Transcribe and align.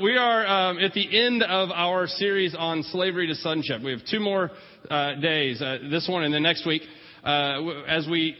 We 0.00 0.16
are 0.16 0.46
um, 0.46 0.78
at 0.78 0.94
the 0.94 1.26
end 1.26 1.42
of 1.42 1.70
our 1.70 2.06
series 2.06 2.54
on 2.58 2.82
slavery 2.84 3.26
to 3.26 3.34
sonship. 3.34 3.82
We 3.82 3.90
have 3.90 4.00
two 4.10 4.20
more 4.20 4.50
uh, 4.88 5.16
days, 5.16 5.60
uh, 5.60 5.76
this 5.90 6.08
one 6.08 6.24
and 6.24 6.32
the 6.32 6.40
next 6.40 6.66
week, 6.66 6.82
uh, 7.22 7.66
as 7.86 8.08
we 8.08 8.34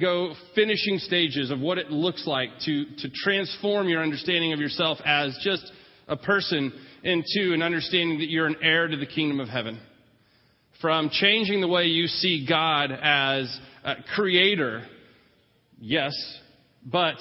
go 0.00 0.34
finishing 0.54 0.98
stages 0.98 1.50
of 1.50 1.58
what 1.58 1.78
it 1.78 1.90
looks 1.90 2.28
like 2.28 2.50
to, 2.66 2.84
to 2.98 3.10
transform 3.24 3.88
your 3.88 4.02
understanding 4.02 4.52
of 4.52 4.60
yourself 4.60 4.98
as 5.04 5.36
just 5.42 5.68
a 6.06 6.16
person 6.16 6.72
into 7.02 7.54
an 7.54 7.62
understanding 7.62 8.20
that 8.20 8.28
you're 8.28 8.46
an 8.46 8.56
heir 8.62 8.86
to 8.86 8.96
the 8.96 9.06
kingdom 9.06 9.40
of 9.40 9.48
heaven. 9.48 9.80
From 10.80 11.10
changing 11.10 11.60
the 11.60 11.68
way 11.68 11.86
you 11.86 12.06
see 12.06 12.46
God 12.48 12.92
as 12.92 13.58
a 13.82 13.96
creator, 14.14 14.86
yes, 15.80 16.12
but 16.86 17.16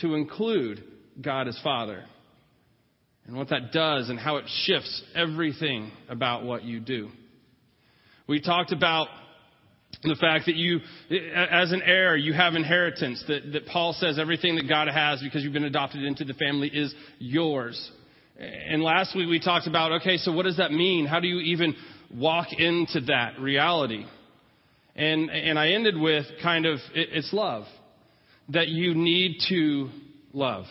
to 0.00 0.14
include 0.14 0.82
God 1.20 1.46
as 1.46 1.60
Father 1.62 2.02
and 3.26 3.36
what 3.36 3.48
that 3.50 3.72
does 3.72 4.08
and 4.08 4.18
how 4.18 4.36
it 4.36 4.44
shifts 4.64 5.02
everything 5.14 5.90
about 6.08 6.44
what 6.44 6.62
you 6.64 6.80
do. 6.80 7.08
We 8.28 8.40
talked 8.40 8.72
about 8.72 9.08
the 10.02 10.16
fact 10.16 10.46
that 10.46 10.56
you, 10.56 10.80
as 11.34 11.72
an 11.72 11.82
heir, 11.82 12.16
you 12.16 12.32
have 12.32 12.54
inheritance, 12.54 13.24
that, 13.28 13.52
that 13.52 13.66
Paul 13.66 13.92
says 13.94 14.18
everything 14.18 14.56
that 14.56 14.68
God 14.68 14.88
has 14.88 15.20
because 15.22 15.42
you've 15.42 15.52
been 15.52 15.64
adopted 15.64 16.02
into 16.02 16.24
the 16.24 16.34
family 16.34 16.68
is 16.68 16.94
yours. 17.18 17.90
And 18.38 18.82
last 18.82 19.16
week 19.16 19.28
we 19.28 19.40
talked 19.40 19.66
about, 19.66 19.92
okay, 20.00 20.18
so 20.18 20.32
what 20.32 20.44
does 20.44 20.58
that 20.58 20.70
mean? 20.70 21.06
How 21.06 21.20
do 21.20 21.26
you 21.26 21.40
even 21.40 21.74
walk 22.14 22.48
into 22.52 23.00
that 23.06 23.40
reality? 23.40 24.04
And, 24.94 25.30
and 25.30 25.58
I 25.58 25.70
ended 25.70 25.98
with 25.98 26.26
kind 26.42 26.66
of, 26.66 26.78
it, 26.94 27.08
it's 27.12 27.32
love. 27.32 27.64
That 28.50 28.68
you 28.68 28.94
need 28.94 29.38
to 29.48 29.90
love 30.32 30.66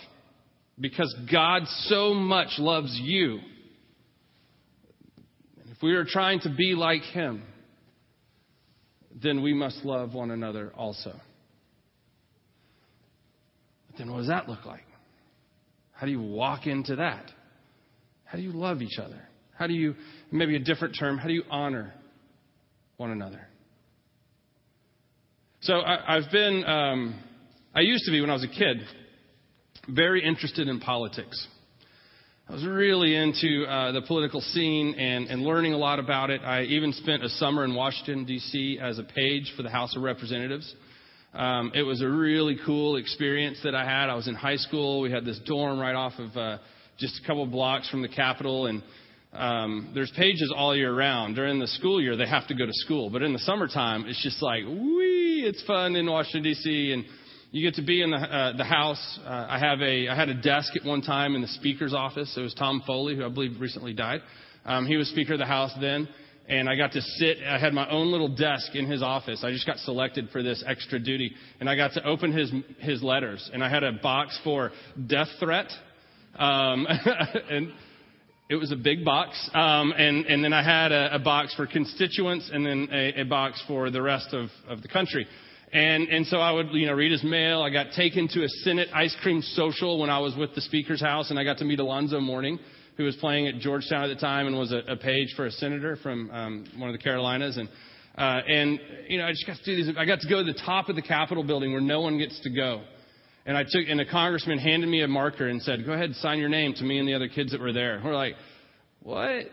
because 0.80 1.14
God 1.32 1.64
so 1.66 2.14
much 2.14 2.58
loves 2.58 2.98
you. 3.02 3.40
And 5.62 5.72
If 5.76 5.82
we 5.82 5.94
are 5.94 6.06
trying 6.06 6.42
to 6.42 6.50
be 6.50 6.76
like 6.76 7.02
Him, 7.02 7.44
then 9.22 9.42
we 9.42 9.54
must 9.54 9.86
love 9.86 10.14
one 10.14 10.32
another 10.32 10.74
also. 10.76 11.14
But 13.88 13.98
then 13.98 14.12
what 14.12 14.20
does 14.20 14.28
that 14.28 14.50
look 14.50 14.66
like? 14.66 14.84
How 15.94 16.06
do 16.06 16.12
you 16.12 16.22
walk 16.22 16.68
into 16.68 16.98
that? 16.98 17.32
How 18.26 18.38
do 18.38 18.44
you 18.44 18.52
love 18.52 18.82
each 18.82 19.00
other? 19.00 19.22
How 19.58 19.68
do 19.68 19.74
you, 19.74 19.96
maybe 20.32 20.58
a 20.58 20.60
different 20.60 20.98
term, 21.00 21.18
how 21.18 21.28
do 21.28 21.34
you 21.34 21.44
honor 21.50 21.94
one 22.98 23.12
another? 23.12 23.48
So 25.62 25.80
I, 25.80 26.16
have 26.22 26.32
been, 26.32 26.66
um, 26.66 27.24
I 27.74 27.80
used 27.80 28.04
to 28.06 28.12
be 28.12 28.20
when 28.20 28.30
I 28.30 28.34
was 28.34 28.44
a 28.44 28.48
kid, 28.48 28.78
very 29.88 30.24
interested 30.24 30.68
in 30.68 30.80
politics. 30.80 31.48
I 32.48 32.54
was 32.54 32.66
really 32.66 33.16
into 33.16 33.66
uh, 33.66 33.92
the 33.92 34.02
political 34.02 34.40
scene 34.40 34.94
and, 34.96 35.28
and 35.28 35.42
learning 35.42 35.74
a 35.74 35.78
lot 35.78 35.98
about 35.98 36.30
it. 36.30 36.42
I 36.42 36.64
even 36.64 36.94
spent 36.94 37.24
a 37.24 37.30
summer 37.30 37.64
in 37.64 37.74
Washington, 37.74 38.26
D.C. 38.26 38.78
as 38.80 39.00
a 39.00 39.04
page 39.04 39.52
for 39.58 39.64
the 39.64 39.70
House 39.70 39.96
of 39.96 40.04
Representatives. 40.04 40.76
Um, 41.34 41.72
it 41.74 41.82
was 41.82 42.02
a 42.02 42.08
really 42.08 42.58
cool 42.66 42.98
experience 42.98 43.60
that 43.64 43.74
I 43.74 43.84
had. 43.84 44.10
I 44.10 44.16
was 44.16 44.28
in 44.28 44.36
high 44.36 44.58
school. 44.58 45.02
We 45.02 45.12
had 45.12 45.26
this 45.26 45.40
dorm 45.46 45.80
right 45.80 45.96
off 45.96 46.14
of 46.20 46.38
uh, 46.38 46.58
just 47.00 47.20
a 47.24 47.28
couple 47.28 47.46
blocks 47.48 47.90
from 47.90 48.04
the 48.04 48.08
Capitol, 48.08 48.68
and 48.68 48.84
um, 49.34 49.92
there's 49.94 50.12
pages 50.16 50.54
all 50.56 50.76
year 50.76 50.96
round. 50.96 51.36
During 51.36 51.60
the 51.60 51.68
school 51.68 52.00
year, 52.00 52.16
they 52.16 52.28
have 52.28 52.48
to 52.48 52.54
go 52.54 52.66
to 52.66 52.74
school, 52.74 53.10
but 53.10 53.24
in 53.24 53.34
the 53.34 53.40
summertime, 53.40 54.06
it's 54.06 54.22
just 54.22 54.42
like, 54.42 54.64
wee, 54.66 55.44
it's 55.46 55.64
fun 55.66 55.96
in 55.96 56.06
Washington 56.06 56.44
D.C. 56.44 56.94
and 56.94 57.06
you 57.56 57.62
get 57.62 57.76
to 57.76 57.82
be 57.84 58.02
in 58.02 58.12
the, 58.12 58.18
uh, 58.18 58.58
the 58.58 58.66
house. 58.66 59.20
Uh, 59.26 59.48
I 59.50 59.58
have 59.58 59.80
a, 59.80 60.10
I 60.10 60.16
had 60.16 60.28
a 60.28 60.34
desk 60.34 60.76
at 60.76 60.84
one 60.84 61.02
time 61.02 61.36
in 61.36 61.42
the 61.42 61.48
speaker's 61.48 61.94
office. 61.94 62.36
It 62.36 62.42
was 62.42 62.54
Tom 62.54 62.84
Foley, 62.86 63.16
who 63.16 63.26
I 63.26 63.30
believe 63.30 63.62
recently 63.62 63.94
died. 63.94 64.20
Um, 64.66 64.86
he 64.86 64.98
was 64.98 65.08
speaker 65.08 65.34
of 65.34 65.40
the 65.40 65.46
house 65.46 65.72
then. 65.80 66.10
And 66.50 66.68
I 66.68 66.76
got 66.76 66.92
to 66.92 67.02
sit, 67.02 67.38
I 67.48 67.58
had 67.58 67.72
my 67.74 67.90
own 67.90 68.12
little 68.12 68.28
desk 68.28 68.76
in 68.76 68.92
his 68.92 69.02
office. 69.02 69.42
I 69.42 69.52
just 69.52 69.66
got 69.66 69.78
selected 69.78 70.32
for 70.32 70.44
this 70.44 70.66
extra 70.68 71.00
duty. 71.00 71.32
And 71.62 71.70
I 71.70 71.78
got 71.78 71.94
to 71.94 72.06
open 72.06 72.34
his, 72.34 72.52
his 72.80 73.02
letters. 73.02 73.50
And 73.54 73.64
I 73.64 73.70
had 73.70 73.84
a 73.84 73.94
box 73.94 74.38
for 74.44 74.74
death 75.08 75.30
threat. 75.40 75.72
Um, 76.38 76.86
and 77.50 77.72
it 78.50 78.56
was 78.58 78.74
a 78.74 78.76
big 78.76 79.06
box. 79.06 79.50
Um, 79.54 79.94
and, 79.98 80.26
and 80.26 80.44
then 80.44 80.52
I 80.52 80.62
had 80.62 80.92
a, 80.92 81.16
a 81.16 81.20
box 81.20 81.56
for 81.56 81.68
constituents 81.68 82.50
and 82.54 82.66
then 82.66 82.90
a, 82.92 83.22
a 83.22 83.24
box 83.24 83.64
for 83.66 83.90
the 83.92 84.02
rest 84.02 84.34
of, 84.34 84.50
of 84.68 84.82
the 84.82 84.90
country. 84.90 85.26
And, 85.76 86.08
and 86.08 86.26
so 86.28 86.38
I 86.38 86.54
would, 86.54 86.68
you 86.72 86.86
know, 86.86 86.94
read 86.94 87.12
his 87.12 87.22
mail. 87.22 87.62
I 87.62 87.70
got 87.70 87.88
taken 87.98 88.30
to 88.30 88.46
a 88.46 88.48
Senate 88.48 88.88
ice 88.94 89.14
cream 89.22 89.42
social 89.42 90.00
when 90.00 90.10
I 90.10 90.20
was 90.20 90.34
with 90.34 90.56
the 90.56 90.62
Speaker's 90.62 91.02
house, 91.02 91.32
and 91.32 91.38
I 91.38 91.44
got 91.44 91.58
to 91.58 91.66
meet 91.66 91.82
Alonzo 91.82 92.22
Mourning, 92.22 92.60
who 92.96 93.04
was 93.04 93.18
playing 93.18 93.48
at 93.48 93.56
Georgetown 93.60 94.06
at 94.06 94.08
the 94.08 94.16
time 94.16 94.48
and 94.48 94.58
was 94.58 94.72
a, 94.72 94.78
a 94.88 94.96
page 94.96 95.34
for 95.36 95.46
a 95.46 95.52
senator 95.52 95.98
from 95.98 96.32
um, 96.32 96.66
one 96.78 96.90
of 96.90 96.94
the 96.98 97.04
Carolinas. 97.04 97.58
And, 97.58 97.68
uh, 98.18 98.40
and, 98.48 98.80
you 99.10 99.18
know, 99.18 99.26
I 99.26 99.32
just 99.32 99.46
got 99.46 99.58
to 99.58 99.66
do 99.66 99.76
these. 99.76 99.94
I 99.98 100.06
got 100.06 100.22
to 100.22 100.30
go 100.30 100.38
to 100.42 100.50
the 100.50 100.58
top 100.66 100.88
of 100.88 100.96
the 100.96 101.02
Capitol 101.02 101.44
building 101.44 101.74
where 101.74 101.82
no 101.82 102.00
one 102.00 102.18
gets 102.18 102.40
to 102.44 102.50
go. 102.50 102.82
And 103.46 103.58
I 103.58 103.64
took, 103.64 103.84
and 103.90 104.00
a 104.00 104.10
congressman 104.10 104.60
handed 104.60 104.88
me 104.88 105.02
a 105.02 105.10
marker 105.10 105.50
and 105.50 105.62
said, 105.62 105.86
go 105.86 105.92
ahead 105.92 106.06
and 106.06 106.16
sign 106.16 106.40
your 106.40 106.48
name 106.48 106.74
to 106.76 106.86
me 106.86 107.00
and 107.00 107.08
the 107.08 107.16
other 107.16 107.28
kids 107.28 107.52
that 107.52 107.60
were 107.60 107.74
there. 107.74 108.02
We're 108.02 108.16
like, 108.16 108.36
what? 109.02 109.44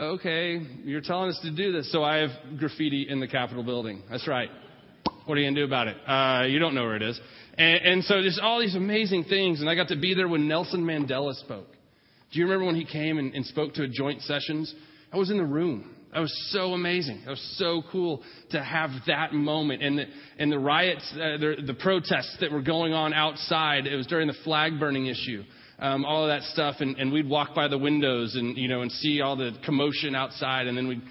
Okay, 0.00 0.60
you're 0.82 1.00
telling 1.00 1.30
us 1.30 1.38
to 1.44 1.54
do 1.54 1.70
this. 1.70 1.92
So 1.92 2.02
I 2.02 2.16
have 2.16 2.58
graffiti 2.58 3.06
in 3.08 3.20
the 3.20 3.28
Capitol 3.28 3.62
building. 3.62 4.02
That's 4.10 4.26
right. 4.26 4.50
What 5.26 5.38
are 5.38 5.40
you 5.40 5.46
going 5.46 5.54
to 5.54 5.60
do 5.62 5.66
about 5.66 5.88
it? 5.88 5.96
Uh, 6.06 6.46
you 6.46 6.58
don't 6.58 6.74
know 6.74 6.84
where 6.84 6.96
it 6.96 7.02
is. 7.02 7.18
And, 7.56 7.84
and 7.84 8.04
so 8.04 8.20
there's 8.20 8.40
all 8.42 8.60
these 8.60 8.74
amazing 8.74 9.24
things. 9.24 9.60
And 9.60 9.70
I 9.70 9.74
got 9.74 9.88
to 9.88 9.96
be 9.96 10.14
there 10.14 10.28
when 10.28 10.48
Nelson 10.48 10.84
Mandela 10.84 11.34
spoke. 11.34 11.68
Do 12.32 12.38
you 12.38 12.44
remember 12.44 12.66
when 12.66 12.74
he 12.74 12.84
came 12.84 13.18
and, 13.18 13.34
and 13.34 13.46
spoke 13.46 13.74
to 13.74 13.84
a 13.84 13.88
joint 13.88 14.22
sessions? 14.22 14.74
I 15.12 15.16
was 15.16 15.30
in 15.30 15.38
the 15.38 15.44
room. 15.44 15.94
That 16.12 16.20
was 16.20 16.50
so 16.52 16.74
amazing. 16.74 17.22
That 17.24 17.30
was 17.30 17.56
so 17.58 17.82
cool 17.90 18.22
to 18.50 18.62
have 18.62 18.90
that 19.06 19.32
moment. 19.32 19.82
And 19.82 19.98
the, 19.98 20.04
and 20.38 20.50
the 20.50 20.58
riots, 20.58 21.08
uh, 21.12 21.38
the, 21.38 21.56
the 21.66 21.74
protests 21.74 22.36
that 22.40 22.52
were 22.52 22.62
going 22.62 22.92
on 22.92 23.12
outside, 23.12 23.86
it 23.86 23.96
was 23.96 24.06
during 24.06 24.28
the 24.28 24.36
flag 24.44 24.78
burning 24.78 25.06
issue. 25.06 25.42
Um, 25.78 26.04
all 26.04 26.22
of 26.22 26.28
that 26.28 26.46
stuff, 26.52 26.76
and, 26.78 26.96
and 26.98 27.12
we'd 27.12 27.28
walk 27.28 27.52
by 27.52 27.66
the 27.66 27.76
windows 27.76 28.36
and 28.36 28.56
you 28.56 28.68
know 28.68 28.82
and 28.82 28.92
see 28.92 29.20
all 29.20 29.34
the 29.34 29.50
commotion 29.66 30.14
outside, 30.14 30.68
and 30.68 30.78
then 30.78 30.86
we'd 30.86 31.02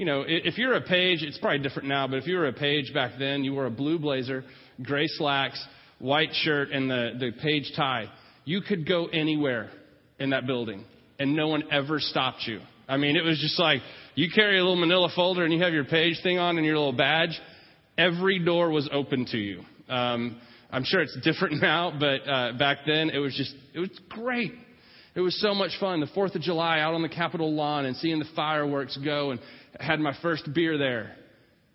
you 0.00 0.06
know, 0.06 0.24
if 0.26 0.56
you're 0.56 0.72
a 0.72 0.80
page, 0.80 1.22
it's 1.22 1.36
probably 1.36 1.58
different 1.58 1.86
now, 1.86 2.08
but 2.08 2.16
if 2.16 2.26
you 2.26 2.38
were 2.38 2.46
a 2.46 2.54
page 2.54 2.90
back 2.94 3.18
then, 3.18 3.44
you 3.44 3.52
wore 3.52 3.66
a 3.66 3.70
blue 3.70 3.98
blazer, 3.98 4.44
gray 4.82 5.06
slacks, 5.06 5.62
white 5.98 6.30
shirt, 6.32 6.70
and 6.70 6.90
the, 6.90 7.10
the 7.18 7.32
page 7.42 7.70
tie. 7.76 8.06
You 8.46 8.62
could 8.62 8.88
go 8.88 9.08
anywhere 9.08 9.68
in 10.18 10.30
that 10.30 10.46
building, 10.46 10.86
and 11.18 11.36
no 11.36 11.48
one 11.48 11.64
ever 11.70 12.00
stopped 12.00 12.44
you. 12.46 12.60
I 12.88 12.96
mean, 12.96 13.14
it 13.14 13.22
was 13.22 13.38
just 13.40 13.60
like 13.60 13.82
you 14.14 14.28
carry 14.34 14.56
a 14.56 14.62
little 14.62 14.80
manila 14.80 15.10
folder 15.14 15.44
and 15.44 15.52
you 15.52 15.62
have 15.62 15.74
your 15.74 15.84
page 15.84 16.16
thing 16.22 16.38
on 16.38 16.56
and 16.56 16.64
your 16.64 16.78
little 16.78 16.94
badge. 16.94 17.38
Every 17.98 18.42
door 18.42 18.70
was 18.70 18.88
open 18.90 19.26
to 19.32 19.36
you. 19.36 19.60
Um, 19.90 20.40
I'm 20.70 20.84
sure 20.84 21.02
it's 21.02 21.18
different 21.22 21.60
now, 21.60 21.92
but 22.00 22.26
uh, 22.26 22.52
back 22.58 22.78
then 22.86 23.10
it 23.10 23.18
was 23.18 23.34
just, 23.36 23.54
it 23.74 23.80
was 23.80 23.90
great. 24.08 24.54
It 25.14 25.20
was 25.20 25.40
so 25.40 25.54
much 25.54 25.72
fun. 25.80 26.00
The 26.00 26.06
4th 26.06 26.36
of 26.36 26.42
July 26.42 26.80
out 26.80 26.94
on 26.94 27.02
the 27.02 27.08
Capitol 27.08 27.52
lawn 27.52 27.84
and 27.84 27.96
seeing 27.96 28.18
the 28.18 28.28
fireworks 28.36 28.96
go 28.96 29.32
and 29.32 29.40
had 29.78 29.98
my 29.98 30.16
first 30.22 30.52
beer 30.54 30.78
there. 30.78 31.16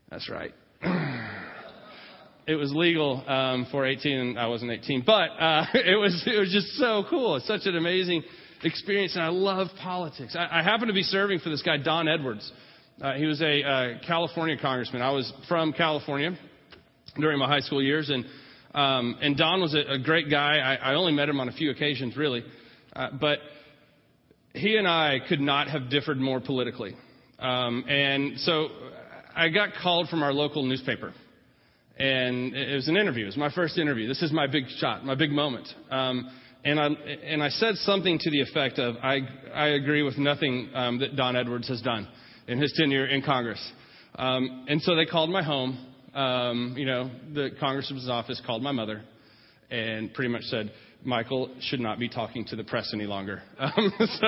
That's 0.09 0.29
right. 0.29 0.53
it 2.47 2.55
was 2.55 2.71
legal 2.73 3.23
um, 3.27 3.67
for 3.71 3.85
18, 3.85 4.17
and 4.17 4.39
I 4.39 4.47
wasn't 4.47 4.71
18, 4.71 5.03
but 5.05 5.11
uh, 5.11 5.65
it 5.73 5.99
was 5.99 6.23
it 6.25 6.39
was 6.39 6.51
just 6.51 6.67
so 6.77 7.03
cool. 7.09 7.35
It's 7.35 7.47
such 7.47 7.65
an 7.65 7.75
amazing 7.75 8.23
experience, 8.63 9.15
and 9.15 9.23
I 9.23 9.29
love 9.29 9.67
politics. 9.81 10.35
I, 10.37 10.59
I 10.59 10.63
happen 10.63 10.87
to 10.87 10.93
be 10.93 11.03
serving 11.03 11.39
for 11.39 11.49
this 11.49 11.61
guy 11.61 11.77
Don 11.77 12.07
Edwards. 12.07 12.49
Uh, 13.01 13.13
he 13.15 13.25
was 13.25 13.41
a 13.41 13.63
uh, 13.63 13.87
California 14.07 14.57
congressman. 14.61 15.01
I 15.01 15.11
was 15.11 15.31
from 15.49 15.73
California 15.73 16.37
during 17.19 17.39
my 17.39 17.47
high 17.47 17.59
school 17.59 17.83
years, 17.83 18.09
and 18.09 18.25
um, 18.73 19.17
and 19.21 19.35
Don 19.35 19.61
was 19.61 19.73
a, 19.73 19.93
a 19.93 19.99
great 19.99 20.29
guy. 20.29 20.57
I, 20.57 20.91
I 20.91 20.95
only 20.95 21.13
met 21.13 21.27
him 21.27 21.39
on 21.39 21.49
a 21.49 21.53
few 21.53 21.71
occasions, 21.71 22.15
really, 22.15 22.43
uh, 22.95 23.09
but 23.19 23.39
he 24.53 24.77
and 24.77 24.87
I 24.87 25.19
could 25.27 25.41
not 25.41 25.67
have 25.67 25.89
differed 25.89 26.17
more 26.17 26.39
politically. 26.39 26.95
Um, 27.39 27.83
and 27.87 28.39
so 28.39 28.69
I 29.35 29.49
got 29.49 29.69
called 29.81 30.09
from 30.09 30.23
our 30.23 30.33
local 30.33 30.63
newspaper. 30.63 31.13
And 31.97 32.53
it 32.55 32.75
was 32.75 32.87
an 32.87 32.97
interview. 32.97 33.23
It 33.23 33.27
was 33.27 33.37
my 33.37 33.51
first 33.51 33.77
interview. 33.77 34.07
This 34.07 34.21
is 34.21 34.31
my 34.31 34.47
big 34.47 34.65
shot, 34.79 35.05
my 35.05 35.15
big 35.15 35.31
moment. 35.31 35.67
Um, 35.89 36.29
and 36.65 36.79
I 36.79 36.87
and 36.87 37.43
I 37.43 37.49
said 37.49 37.75
something 37.75 38.17
to 38.19 38.31
the 38.31 38.41
effect 38.41 38.79
of, 38.79 38.95
"I 39.01 39.19
I 39.53 39.67
agree 39.67 40.01
with 40.01 40.17
nothing 40.17 40.69
um, 40.73 40.99
that 40.99 41.15
Don 41.15 41.35
Edwards 41.35 41.67
has 41.69 41.81
done 41.81 42.07
in 42.47 42.59
his 42.59 42.73
tenure 42.75 43.05
in 43.05 43.21
Congress." 43.21 43.61
Um, 44.15 44.65
and 44.67 44.81
so 44.81 44.95
they 44.95 45.05
called 45.05 45.29
my 45.29 45.43
home. 45.43 45.77
Um, 46.13 46.75
you 46.77 46.85
know, 46.85 47.11
the 47.33 47.51
congressman's 47.59 48.09
office 48.09 48.41
called 48.45 48.63
my 48.63 48.71
mother, 48.71 49.03
and 49.69 50.13
pretty 50.13 50.29
much 50.29 50.43
said, 50.43 50.71
Michael 51.05 51.49
should 51.61 51.79
not 51.79 51.99
be 51.99 52.09
talking 52.09 52.45
to 52.45 52.55
the 52.55 52.63
press 52.63 52.91
any 52.93 53.05
longer. 53.05 53.41
Um, 53.59 53.93
so 53.99 54.27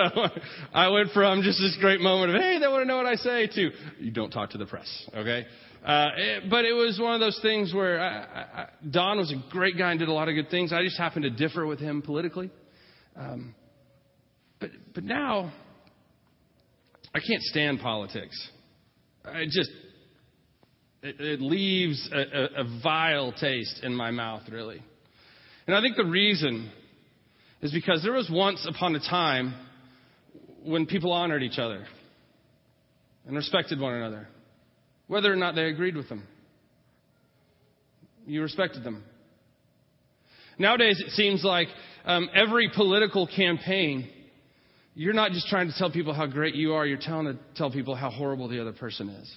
I 0.73 0.89
went 0.89 1.11
from 1.11 1.41
just 1.41 1.59
this 1.59 1.77
great 1.81 1.99
moment 1.99 2.35
of, 2.35 2.41
hey, 2.41 2.59
they 2.59 2.67
want 2.67 2.83
to 2.83 2.87
know 2.87 2.97
what 2.97 3.05
I 3.05 3.15
say, 3.15 3.47
to 3.47 3.71
you 3.99 4.11
don't 4.11 4.31
talk 4.31 4.51
to 4.51 4.57
the 4.57 4.65
press, 4.65 4.87
okay? 5.15 5.45
Uh, 5.85 6.07
it, 6.17 6.49
but 6.49 6.65
it 6.65 6.73
was 6.73 6.99
one 6.99 7.13
of 7.13 7.19
those 7.19 7.39
things 7.41 7.73
where 7.73 7.99
I, 7.99 8.07
I, 8.07 8.65
Don 8.89 9.17
was 9.17 9.31
a 9.31 9.51
great 9.51 9.77
guy 9.77 9.91
and 9.91 9.99
did 9.99 10.09
a 10.09 10.13
lot 10.13 10.29
of 10.29 10.35
good 10.35 10.49
things. 10.49 10.71
I 10.71 10.83
just 10.83 10.97
happened 10.97 11.23
to 11.23 11.29
differ 11.29 11.65
with 11.65 11.79
him 11.79 12.01
politically. 12.01 12.51
Um, 13.15 13.55
But, 14.59 14.71
but 14.93 15.03
now, 15.03 15.51
I 17.13 17.19
can't 17.19 17.43
stand 17.43 17.79
politics. 17.79 18.49
I 19.23 19.45
just, 19.45 19.69
it, 21.03 21.19
it 21.19 21.41
leaves 21.41 22.09
a, 22.11 22.17
a, 22.19 22.43
a 22.61 22.79
vile 22.83 23.31
taste 23.33 23.81
in 23.83 23.95
my 23.95 24.11
mouth, 24.11 24.43
really. 24.51 24.81
And 25.67 25.75
I 25.75 25.81
think 25.81 25.97
the 25.97 26.05
reason 26.05 26.71
is 27.61 27.71
because 27.73 28.01
there 28.01 28.13
was 28.13 28.29
once 28.31 28.65
upon 28.67 28.95
a 28.95 28.99
time 28.99 29.53
when 30.63 30.85
people 30.85 31.11
honored 31.11 31.43
each 31.43 31.59
other 31.59 31.85
and 33.25 33.35
respected 33.35 33.79
one 33.79 33.93
another, 33.93 34.27
whether 35.07 35.31
or 35.31 35.35
not 35.35 35.55
they 35.55 35.65
agreed 35.65 35.95
with 35.95 36.07
them. 36.07 36.25
You 38.25 38.41
respected 38.41 38.83
them. 38.83 39.03
Nowadays, 40.57 41.01
it 41.05 41.11
seems 41.11 41.43
like 41.43 41.67
um, 42.05 42.29
every 42.33 42.71
political 42.73 43.27
campaign, 43.27 44.09
you're 44.95 45.13
not 45.13 45.31
just 45.31 45.47
trying 45.47 45.67
to 45.67 45.73
tell 45.77 45.91
people 45.91 46.13
how 46.13 46.25
great 46.25 46.55
you 46.55 46.73
are, 46.73 46.85
you're 46.85 46.97
telling 46.97 47.27
to 47.27 47.39
tell 47.55 47.71
people 47.71 47.95
how 47.95 48.09
horrible 48.09 48.47
the 48.47 48.59
other 48.59 48.73
person 48.73 49.09
is. 49.09 49.33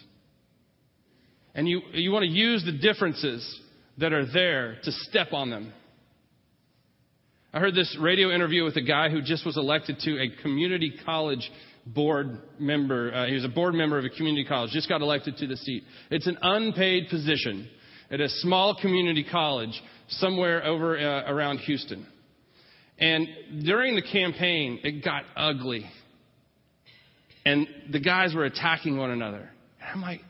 And 1.55 1.69
you, 1.69 1.81
you 1.93 2.12
want 2.12 2.25
to 2.25 2.31
use 2.31 2.65
the 2.65 2.73
differences 2.73 3.61
that 3.99 4.12
are 4.12 4.25
there 4.33 4.79
to 4.85 4.93
step 4.93 5.33
on 5.33 5.50
them. 5.50 5.73
I 7.52 7.58
heard 7.58 7.75
this 7.75 7.99
radio 8.00 8.31
interview 8.31 8.62
with 8.62 8.76
a 8.76 8.82
guy 8.82 9.08
who 9.08 9.23
just 9.23 9.44
was 9.44 9.56
elected 9.56 9.99
to 10.00 10.23
a 10.23 10.43
community 10.43 10.93
college 11.05 11.50
board 11.85 12.38
member. 12.61 13.12
Uh, 13.12 13.26
he 13.26 13.35
was 13.35 13.44
a 13.44 13.49
board 13.49 13.75
member 13.75 13.99
of 13.99 14.05
a 14.05 14.08
community 14.08 14.44
college, 14.44 14.70
just 14.70 14.88
got 14.88 15.00
elected 15.00 15.37
to 15.38 15.49
the 15.49 15.56
seat. 15.56 15.82
It's 16.12 16.29
an 16.29 16.38
unpaid 16.41 17.08
position 17.11 17.69
at 18.08 18.20
a 18.20 18.29
small 18.29 18.76
community 18.81 19.26
college 19.29 19.82
somewhere 20.11 20.64
over 20.64 20.97
uh, 20.97 21.29
around 21.29 21.58
Houston. 21.58 22.06
And 23.00 23.26
during 23.64 23.97
the 23.97 24.02
campaign, 24.02 24.79
it 24.85 25.05
got 25.05 25.25
ugly. 25.37 25.91
And 27.44 27.67
the 27.91 28.00
guys 28.00 28.32
were 28.32 28.44
attacking 28.44 28.97
one 28.97 29.11
another. 29.11 29.50
And 29.81 29.91
I'm 29.93 30.02
like, 30.02 30.20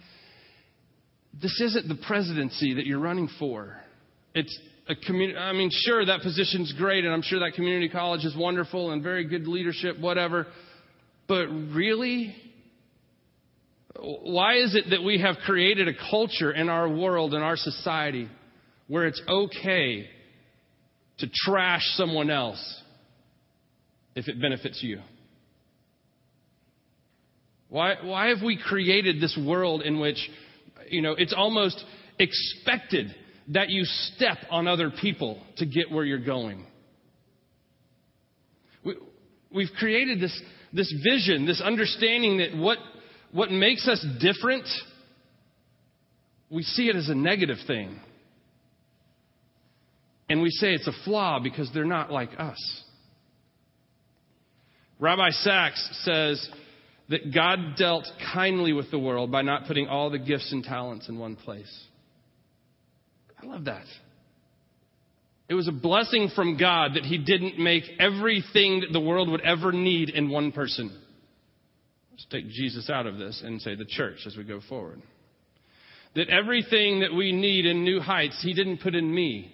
this 1.35 1.61
isn't 1.61 1.87
the 1.87 1.99
presidency 2.07 2.75
that 2.75 2.87
you're 2.87 2.99
running 2.99 3.29
for. 3.39 3.77
It's 4.35 4.59
a 4.91 4.97
community. 4.97 5.39
I 5.39 5.53
mean, 5.53 5.71
sure, 5.73 6.05
that 6.05 6.21
position's 6.23 6.73
great, 6.73 7.05
and 7.05 7.15
I'm 7.15 7.23
sure 7.23 7.39
that 7.41 7.55
community 7.55 7.89
college 7.89 8.25
is 8.25 8.37
wonderful 8.37 8.91
and 8.91 9.03
very 9.03 9.25
good 9.25 9.47
leadership, 9.47 9.99
whatever. 10.01 10.49
But 11.29 11.47
really, 11.47 12.35
why 13.99 14.57
is 14.57 14.75
it 14.75 14.91
that 14.91 15.03
we 15.05 15.21
have 15.21 15.37
created 15.47 15.87
a 15.87 15.93
culture 16.11 16.51
in 16.51 16.69
our 16.69 16.89
world, 16.89 17.35
in 17.35 17.41
our 17.41 17.57
society, 17.57 18.29
where 18.89 19.07
it's 19.07 19.23
okay 19.29 20.09
to 21.19 21.27
trash 21.33 21.83
someone 21.95 22.29
else 22.29 22.83
if 24.17 24.27
it 24.27 24.41
benefits 24.41 24.83
you? 24.83 25.01
Why, 27.69 27.95
why 28.03 28.29
have 28.31 28.43
we 28.45 28.59
created 28.61 29.21
this 29.21 29.39
world 29.41 29.83
in 29.83 30.01
which, 30.01 30.19
you 30.89 31.01
know, 31.01 31.15
it's 31.17 31.33
almost 31.37 31.85
expected 32.19 33.15
that 33.51 33.69
you 33.69 33.85
step 33.85 34.39
on 34.51 34.67
other 34.67 34.91
people 34.91 35.43
to 35.57 35.67
get 35.67 35.91
where 35.91 36.05
you're 36.05 36.25
going? 36.25 36.65
We, 38.85 38.97
we've 39.53 39.71
created 39.79 40.21
this, 40.21 40.41
this 40.73 40.93
vision, 41.05 41.47
this 41.47 41.61
understanding 41.61 42.39
that 42.39 42.57
what, 42.57 42.79
what 43.33 43.51
makes 43.51 43.87
us 43.89 44.05
different, 44.21 44.67
we 46.49 46.63
see 46.63 46.89
it 46.89 46.97
as 46.97 47.09
a 47.09 47.15
negative 47.15 47.59
thing. 47.67 47.99
And 50.29 50.43
we 50.43 50.51
say 50.51 50.73
it's 50.73 50.87
a 50.87 51.05
flaw 51.05 51.41
because 51.43 51.71
they're 51.75 51.85
not 51.85 52.13
like 52.13 52.31
us. 52.39 52.85
Rabbi 55.01 55.31
Sacks 55.31 56.03
says 56.05 56.49
that 57.09 57.35
God 57.35 57.75
dealt 57.77 58.07
kindly 58.33 58.73
with 58.73 58.93
the 58.93 58.99
world 58.99 59.33
by 59.33 59.43
not 59.43 59.67
putting 59.67 59.89
all 59.89 60.11
the 60.11 60.19
gifts 60.19 60.53
and 60.53 60.63
talents 60.63 61.09
in 61.09 61.19
one 61.19 61.35
place. 61.35 61.87
I 63.43 63.47
love 63.47 63.65
that. 63.65 63.85
It 65.49 65.55
was 65.55 65.67
a 65.67 65.73
blessing 65.73 66.31
from 66.35 66.57
God 66.57 66.93
that 66.95 67.05
He 67.05 67.19
didn't 67.19 67.59
make 67.59 67.83
everything 67.99 68.81
that 68.81 68.93
the 68.93 69.01
world 69.01 69.29
would 69.31 69.41
ever 69.41 69.73
need 69.73 70.11
in 70.11 70.31
one 70.31 70.53
person. 70.53 70.97
Let's 72.13 72.27
take 72.31 72.49
Jesus 72.49 72.89
out 72.89 73.07
of 73.07 73.19
this 73.19 73.43
and 73.45 73.61
say 73.61 73.75
the 73.75 73.85
church 73.85 74.19
as 74.27 74.37
we 74.37 74.45
go 74.45 74.61
forward. 74.69 75.03
That 76.15 76.29
everything 76.29 77.01
that 77.01 77.15
we 77.15 77.33
need 77.33 77.67
in 77.67 77.83
new 77.83 78.01
heights, 78.01 78.41
He 78.43 78.55
didn't 78.55 78.79
put 78.79 78.95
in 78.95 79.13
me. 79.13 79.53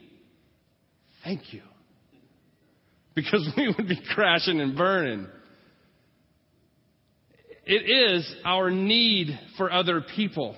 Thank 1.25 1.53
you. 1.55 1.63
Because 3.15 3.49
we 3.57 3.69
would 3.69 3.89
be 3.89 4.01
crashing 4.15 4.61
and 4.61 4.77
burning. 4.77 5.27
It 7.65 8.19
is 8.19 8.37
our 8.45 8.71
need 8.71 9.29
for 9.57 9.73
other 9.73 10.03
people 10.15 10.57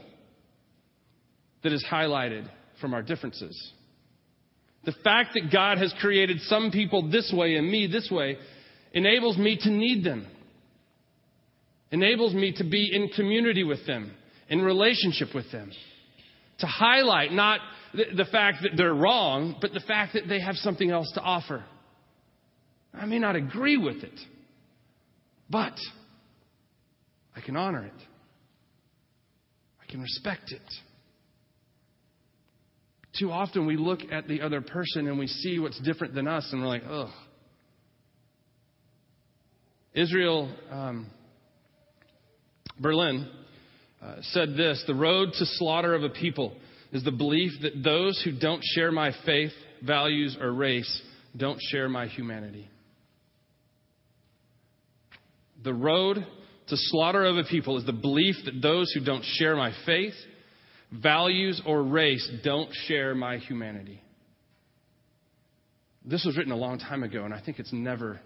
that 1.63 1.73
is 1.73 1.85
highlighted 1.89 2.49
from 2.81 2.95
our 2.95 3.03
differences. 3.03 3.73
The 4.85 4.95
fact 5.05 5.35
that 5.35 5.53
God 5.53 5.79
has 5.79 5.93
created 6.01 6.41
some 6.43 6.71
people 6.71 7.11
this 7.11 7.33
way 7.35 7.57
and 7.57 7.71
me 7.71 7.87
this 7.87 8.09
way 8.11 8.39
enables 8.93 9.37
me 9.37 9.59
to 9.63 9.71
need 9.71 10.05
them, 10.05 10.27
enables 11.91 12.35
me 12.35 12.53
to 12.57 12.65
be 12.65 12.91
in 12.95 13.09
community 13.09 13.65
with 13.65 13.87
them, 13.87 14.13
in 14.49 14.61
relationship 14.61 15.35
with 15.35 15.51
them, 15.53 15.71
to 16.59 16.67
highlight 16.67 17.33
not 17.33 17.61
the, 17.93 18.27
fact 18.31 18.63
that 18.63 18.73
they're 18.77 18.95
wrong, 18.95 19.57
but 19.61 19.73
the 19.73 19.81
fact 19.81 20.15
that 20.15 20.29
they 20.29 20.41
have 20.41 20.57
something 20.57 20.91
else 20.91 21.11
to 21.15 21.21
offer. 21.21 21.65
I 22.95 23.07
may 23.07 23.19
not 23.19 23.37
agree 23.37 23.77
with 23.77 24.03
it, 24.03 24.19
but 25.51 25.75
I 27.37 27.41
can 27.41 27.57
honor 27.57 27.85
it. 27.85 28.03
I 29.83 29.91
can 29.91 30.01
respect 30.01 30.53
it. 30.53 30.63
Too 33.19 33.33
often 33.33 33.67
we 33.67 33.77
look 33.77 34.01
at 34.13 34.29
the 34.29 34.43
other 34.43 34.61
person 34.61 35.09
and 35.09 35.19
we 35.19 35.27
see 35.27 35.59
what's 35.59 35.81
different 35.81 36.15
than 36.15 36.29
us 36.29 36.49
and 36.53 36.61
we're 36.61 36.69
like, 36.69 36.85
ugh. 36.89 37.11
Isaiah 39.97 40.55
um, 40.71 41.07
Berlin 42.79 43.29
uh, 44.01 44.17
said 44.21 44.51
this 44.57 44.83
The 44.87 44.95
road 44.95 45.31
to 45.33 45.47
slaughter 45.47 45.95
of 45.95 46.05
a 46.05 46.11
people 46.11 46.57
is 46.93 47.03
the 47.03 47.11
belief 47.11 47.53
that 47.63 47.83
those 47.83 48.21
who 48.25 48.39
don't 48.39 48.63
share 48.75 48.93
my 48.93 49.13
faith, 49.27 49.53
values, 49.85 50.37
or 50.41 50.53
race 50.53 51.03
don't 51.37 51.61
share 51.71 51.89
my 51.89 52.07
humanity. 52.07 52.69
The 55.65 55.75
road 55.75 56.19
to 56.69 56.77
slaughter 56.77 57.25
of 57.25 57.37
a 57.37 57.45
people 57.45 57.77
is 57.79 57.85
the 57.85 57.93
belief 57.93 58.37
that 58.45 58.63
those 58.63 58.93
who 58.93 59.05
don't 59.05 59.25
share 59.25 59.57
my 59.57 59.73
faith, 59.85 60.15
values, 60.93 61.61
or 61.67 61.83
race 61.83 62.29
don't 62.45 62.71
share 62.87 63.15
my 63.15 63.39
humanity. 63.39 64.03
This 66.05 66.25
was 66.25 66.37
written 66.37 66.53
a 66.53 66.57
long 66.57 66.79
time 66.79 67.03
ago, 67.03 67.25
and 67.25 67.35
I 67.35 67.41
think 67.41 67.59
it's 67.59 67.73
never 67.73 68.21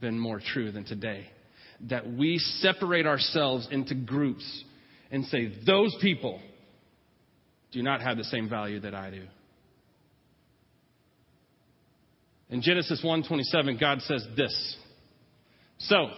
been 0.00 0.18
more 0.18 0.40
true 0.40 0.72
than 0.72 0.84
today. 0.84 1.28
That 1.88 2.12
we 2.12 2.38
separate 2.38 3.06
ourselves 3.06 3.68
into 3.70 3.94
groups 3.94 4.64
and 5.10 5.24
say, 5.26 5.52
those 5.66 5.96
people 6.00 6.40
do 7.70 7.82
not 7.82 8.02
have 8.02 8.16
the 8.16 8.24
same 8.24 8.48
value 8.48 8.80
that 8.80 8.94
I 8.94 9.10
do. 9.10 9.22
In 12.50 12.60
Genesis 12.60 13.00
1:27 13.02 13.80
God 13.80 14.02
says 14.02 14.26
this. 14.36 14.76
So, 15.78 16.10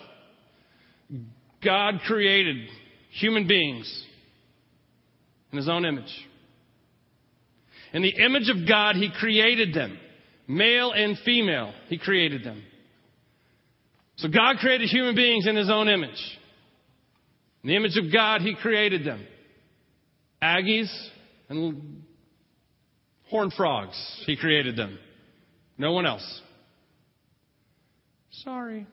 God 1.62 2.00
created 2.06 2.68
human 3.10 3.46
beings 3.46 4.04
in 5.54 5.58
his 5.58 5.68
own 5.68 5.84
image. 5.84 6.12
In 7.92 8.02
the 8.02 8.12
image 8.24 8.50
of 8.50 8.66
God 8.68 8.96
he 8.96 9.08
created 9.08 9.72
them, 9.72 9.96
male 10.48 10.90
and 10.90 11.16
female, 11.24 11.72
he 11.86 11.96
created 11.96 12.42
them. 12.42 12.60
So 14.16 14.26
God 14.26 14.56
created 14.56 14.88
human 14.88 15.14
beings 15.14 15.46
in 15.46 15.54
his 15.54 15.70
own 15.70 15.88
image. 15.88 16.10
In 17.62 17.68
the 17.68 17.76
image 17.76 17.96
of 17.96 18.12
God 18.12 18.40
he 18.40 18.56
created 18.56 19.04
them. 19.04 19.24
Aggies 20.42 20.92
and 21.48 22.02
horned 23.30 23.52
frogs. 23.52 23.96
He 24.26 24.36
created 24.36 24.76
them. 24.76 24.98
No 25.78 25.92
one 25.92 26.04
else. 26.04 26.42
Sorry. 28.42 28.78
In 28.78 28.86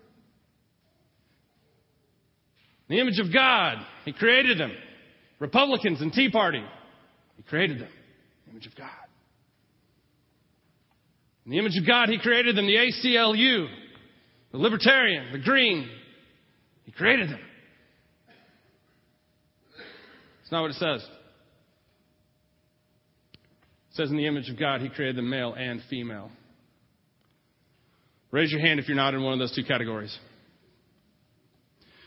the 2.88 3.00
image 3.00 3.20
of 3.20 3.34
God, 3.34 3.77
He 4.06 4.13
created 4.13 4.60
them. 4.60 4.72
Republicans 5.41 6.00
and 6.01 6.13
Tea 6.13 6.29
Party. 6.29 6.63
He 7.36 7.41
created 7.41 7.79
them. 7.79 7.89
The 8.45 8.51
image 8.51 8.67
of 8.67 8.75
God. 8.75 8.88
In 11.45 11.51
the 11.51 11.57
image 11.57 11.77
of 11.79 11.88
God, 11.88 12.10
He 12.10 12.19
created 12.19 12.55
them. 12.55 12.67
The 12.67 12.75
ACLU, 12.75 13.67
the 14.51 14.57
Libertarian, 14.57 15.33
the 15.33 15.39
Green. 15.39 15.89
He 16.83 16.91
created 16.91 17.31
them. 17.31 17.39
It's 20.43 20.51
not 20.51 20.62
what 20.62 20.69
it 20.69 20.75
says. 20.75 21.03
It 23.33 23.95
says 23.95 24.12
in 24.12 24.17
the 24.17 24.27
image 24.27 24.48
of 24.48 24.60
God, 24.60 24.81
He 24.81 24.89
created 24.89 25.15
them 25.15 25.27
male 25.27 25.55
and 25.57 25.81
female. 25.89 26.29
Raise 28.29 28.51
your 28.51 28.62
hand 28.62 28.79
if 28.79 28.88
you're 28.88 28.95
not 28.95 29.15
in 29.15 29.24
one 29.24 29.33
of 29.33 29.39
those 29.39 29.55
two 29.55 29.63
categories. 29.63 30.15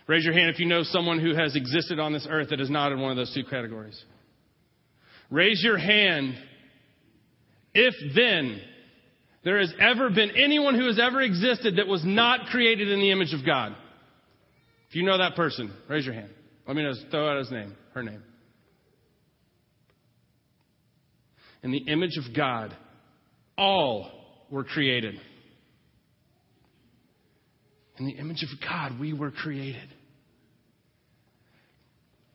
Raise 0.07 0.25
your 0.25 0.35
hand 0.35 0.51
if 0.51 0.59
you 0.59 0.67
know 0.67 0.83
someone 0.83 1.19
who 1.19 1.35
has 1.35 1.57
existed 1.57 1.99
on 1.99 2.13
this 2.13 2.27
earth 2.29 2.51
that 2.51 2.61
is 2.61 2.69
not 2.69 2.93
in 2.93 3.01
one 3.01 3.11
of 3.11 3.17
those 3.17 3.33
two 3.35 3.45
categories. 3.45 4.03
Raise 5.31 5.63
your 5.63 5.79
hand 5.79 6.35
if 7.73 7.95
then 8.15 8.61
there 9.45 9.59
has 9.59 9.73
ever 9.81 10.11
been 10.11 10.31
anyone 10.37 10.75
who 10.75 10.87
has 10.87 10.99
ever 10.99 11.21
existed 11.21 11.77
that 11.77 11.87
was 11.87 12.05
not 12.05 12.47
created 12.47 12.89
in 12.89 13.01
the 13.01 13.11
image 13.11 13.33
of 13.33 13.45
God. 13.45 13.75
If 14.89 14.97
you 14.97 15.03
know 15.03 15.19
that 15.19 15.37
person, 15.37 15.73
raise 15.89 16.05
your 16.05 16.15
hand. 16.15 16.31
Let 16.67 16.77
me 16.77 16.83
know, 16.83 16.93
throw 17.11 17.29
out 17.29 17.39
his 17.39 17.51
name, 17.51 17.75
her 17.95 18.03
name. 18.03 18.23
In 21.63 21.73
the 21.73 21.79
image 21.79 22.17
of 22.17 22.35
God, 22.37 22.77
all 23.57 24.11
were 24.51 24.65
created. 24.65 25.15
In 27.99 28.07
the 28.07 28.13
image 28.13 28.43
of 28.43 28.49
God, 28.61 28.99
we 28.99 29.13
were 29.13 29.31
created. 29.31 29.89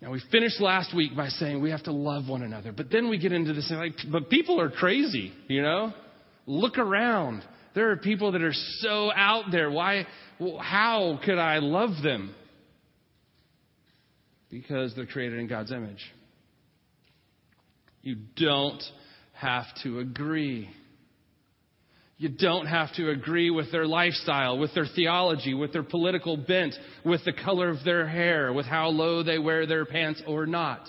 Now, 0.01 0.11
we 0.11 0.21
finished 0.31 0.61
last 0.61 0.95
week 0.95 1.15
by 1.15 1.27
saying 1.27 1.61
we 1.61 1.71
have 1.71 1.83
to 1.83 1.91
love 1.91 2.29
one 2.29 2.41
another, 2.41 2.71
but 2.71 2.89
then 2.89 3.09
we 3.09 3.17
get 3.17 3.33
into 3.33 3.51
this, 3.53 3.69
like, 3.69 3.95
but 4.09 4.29
people 4.29 4.61
are 4.61 4.69
crazy, 4.69 5.33
you 5.49 5.61
know? 5.61 5.93
Look 6.45 6.77
around. 6.77 7.43
There 7.75 7.91
are 7.91 7.97
people 7.97 8.31
that 8.31 8.41
are 8.41 8.53
so 8.53 9.11
out 9.13 9.45
there. 9.51 9.69
Why, 9.69 10.07
how 10.61 11.19
could 11.25 11.37
I 11.37 11.57
love 11.57 12.01
them? 12.01 12.33
Because 14.49 14.95
they're 14.95 15.05
created 15.05 15.39
in 15.39 15.47
God's 15.47 15.71
image. 15.71 16.03
You 18.01 18.15
don't 18.37 18.81
have 19.33 19.65
to 19.83 19.99
agree. 19.99 20.69
You 22.19 22.27
don't 22.27 22.65
have 22.65 22.93
to 22.95 23.11
agree 23.11 23.49
with 23.49 23.71
their 23.71 23.87
lifestyle, 23.87 24.59
with 24.59 24.73
their 24.73 24.85
theology, 24.85 25.53
with 25.53 25.71
their 25.71 25.83
political 25.83 26.35
bent, 26.35 26.75
with 27.05 27.23
the 27.23 27.31
color 27.31 27.69
of 27.69 27.85
their 27.85 28.05
hair, 28.05 28.51
with 28.51 28.65
how 28.65 28.89
low 28.89 29.23
they 29.23 29.39
wear 29.39 29.65
their 29.65 29.85
pants 29.85 30.21
or 30.27 30.45
not. 30.45 30.85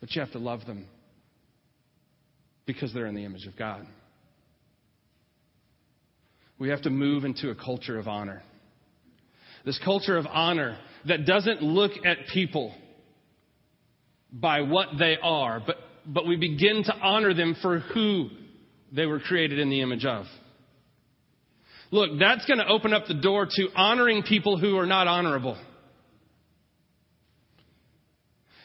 But 0.00 0.12
you 0.16 0.20
have 0.20 0.32
to 0.32 0.40
love 0.40 0.66
them 0.66 0.86
because 2.66 2.92
they're 2.92 3.06
in 3.06 3.14
the 3.14 3.24
image 3.24 3.46
of 3.46 3.56
God. 3.56 3.86
We 6.58 6.70
have 6.70 6.82
to 6.82 6.90
move 6.90 7.24
into 7.24 7.50
a 7.50 7.54
culture 7.54 8.00
of 8.00 8.08
honor. 8.08 8.42
This 9.64 9.78
culture 9.84 10.16
of 10.16 10.26
honor 10.26 10.76
that 11.06 11.24
doesn't 11.24 11.62
look 11.62 11.92
at 12.04 12.18
people 12.34 12.74
by 14.32 14.62
what 14.62 14.88
they 14.98 15.16
are, 15.22 15.62
but 15.64 15.76
but 16.06 16.26
we 16.26 16.36
begin 16.36 16.84
to 16.84 16.94
honor 16.94 17.34
them 17.34 17.56
for 17.60 17.80
who 17.80 18.30
they 18.94 19.06
were 19.06 19.20
created 19.20 19.58
in 19.58 19.68
the 19.70 19.80
image 19.80 20.04
of. 20.04 20.26
Look, 21.90 22.18
that's 22.18 22.44
going 22.46 22.58
to 22.58 22.66
open 22.66 22.92
up 22.92 23.06
the 23.06 23.14
door 23.14 23.46
to 23.48 23.68
honoring 23.76 24.22
people 24.22 24.58
who 24.58 24.76
are 24.76 24.86
not 24.86 25.06
honorable. 25.06 25.56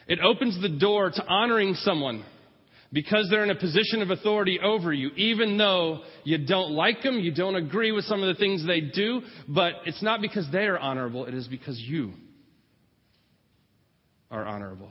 It 0.07 0.19
opens 0.19 0.59
the 0.61 0.69
door 0.69 1.11
to 1.11 1.25
honoring 1.25 1.75
someone 1.75 2.25
because 2.91 3.27
they're 3.29 3.43
in 3.43 3.49
a 3.49 3.55
position 3.55 4.01
of 4.01 4.09
authority 4.09 4.59
over 4.61 4.91
you, 4.91 5.11
even 5.15 5.57
though 5.57 6.01
you 6.23 6.45
don't 6.45 6.71
like 6.71 7.01
them, 7.01 7.19
you 7.19 7.33
don't 7.33 7.55
agree 7.55 7.91
with 7.91 8.03
some 8.05 8.21
of 8.21 8.27
the 8.27 8.39
things 8.39 8.65
they 8.65 8.81
do, 8.81 9.21
but 9.47 9.73
it's 9.85 10.01
not 10.03 10.19
because 10.19 10.47
they 10.51 10.65
are 10.65 10.77
honorable, 10.77 11.25
it 11.25 11.33
is 11.33 11.47
because 11.47 11.79
you 11.79 12.11
are 14.29 14.45
honorable. 14.45 14.89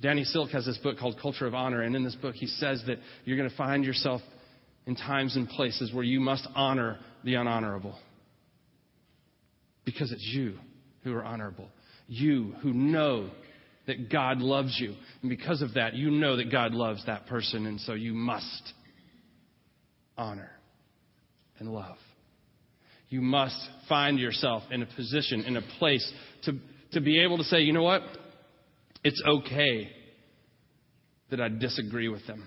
Danny 0.00 0.24
Silk 0.24 0.50
has 0.50 0.66
this 0.66 0.78
book 0.78 0.98
called 0.98 1.18
Culture 1.20 1.46
of 1.46 1.54
Honor, 1.54 1.82
and 1.82 1.94
in 1.94 2.04
this 2.04 2.16
book 2.16 2.34
he 2.34 2.46
says 2.46 2.82
that 2.86 2.98
you're 3.24 3.36
going 3.36 3.48
to 3.50 3.56
find 3.56 3.84
yourself 3.84 4.20
in 4.86 4.96
times 4.96 5.36
and 5.36 5.48
places 5.48 5.92
where 5.92 6.04
you 6.04 6.20
must 6.20 6.46
honor 6.54 6.98
the 7.24 7.34
unhonorable. 7.34 7.94
Because 9.84 10.12
it's 10.12 10.24
you 10.34 10.58
who 11.02 11.14
are 11.14 11.24
honorable. 11.24 11.68
You 12.06 12.54
who 12.60 12.72
know 12.72 13.30
that 13.86 14.10
God 14.10 14.38
loves 14.38 14.78
you. 14.78 14.94
And 15.20 15.30
because 15.30 15.62
of 15.62 15.74
that, 15.74 15.94
you 15.94 16.10
know 16.10 16.36
that 16.36 16.50
God 16.50 16.72
loves 16.72 17.04
that 17.06 17.26
person, 17.26 17.66
and 17.66 17.80
so 17.80 17.92
you 17.92 18.14
must 18.14 18.72
honor 20.16 20.50
and 21.58 21.68
love. 21.68 21.96
You 23.08 23.20
must 23.20 23.56
find 23.88 24.18
yourself 24.18 24.62
in 24.70 24.82
a 24.82 24.86
position, 24.86 25.42
in 25.42 25.56
a 25.56 25.62
place 25.78 26.10
to, 26.44 26.58
to 26.92 27.00
be 27.00 27.22
able 27.22 27.38
to 27.38 27.44
say, 27.44 27.60
you 27.60 27.72
know 27.72 27.82
what? 27.82 28.02
It's 29.04 29.22
okay 29.26 29.90
that 31.30 31.40
I 31.40 31.48
disagree 31.48 32.08
with 32.08 32.26
them. 32.26 32.46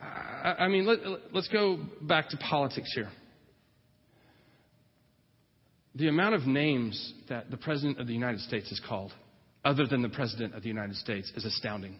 I, 0.00 0.54
I 0.60 0.68
mean, 0.68 0.86
let, 0.86 0.98
let's 1.32 1.48
go 1.48 1.78
back 2.02 2.28
to 2.28 2.36
politics 2.36 2.90
here. 2.94 3.08
The 5.94 6.08
amount 6.08 6.34
of 6.34 6.46
names 6.46 7.14
that 7.28 7.50
the 7.50 7.56
President 7.56 8.00
of 8.00 8.06
the 8.06 8.12
United 8.12 8.40
States 8.40 8.70
is 8.70 8.80
called, 8.86 9.12
other 9.64 9.86
than 9.86 10.02
the 10.02 10.08
President 10.08 10.54
of 10.54 10.62
the 10.62 10.68
United 10.68 10.96
States, 10.96 11.30
is 11.34 11.44
astounding. 11.44 11.96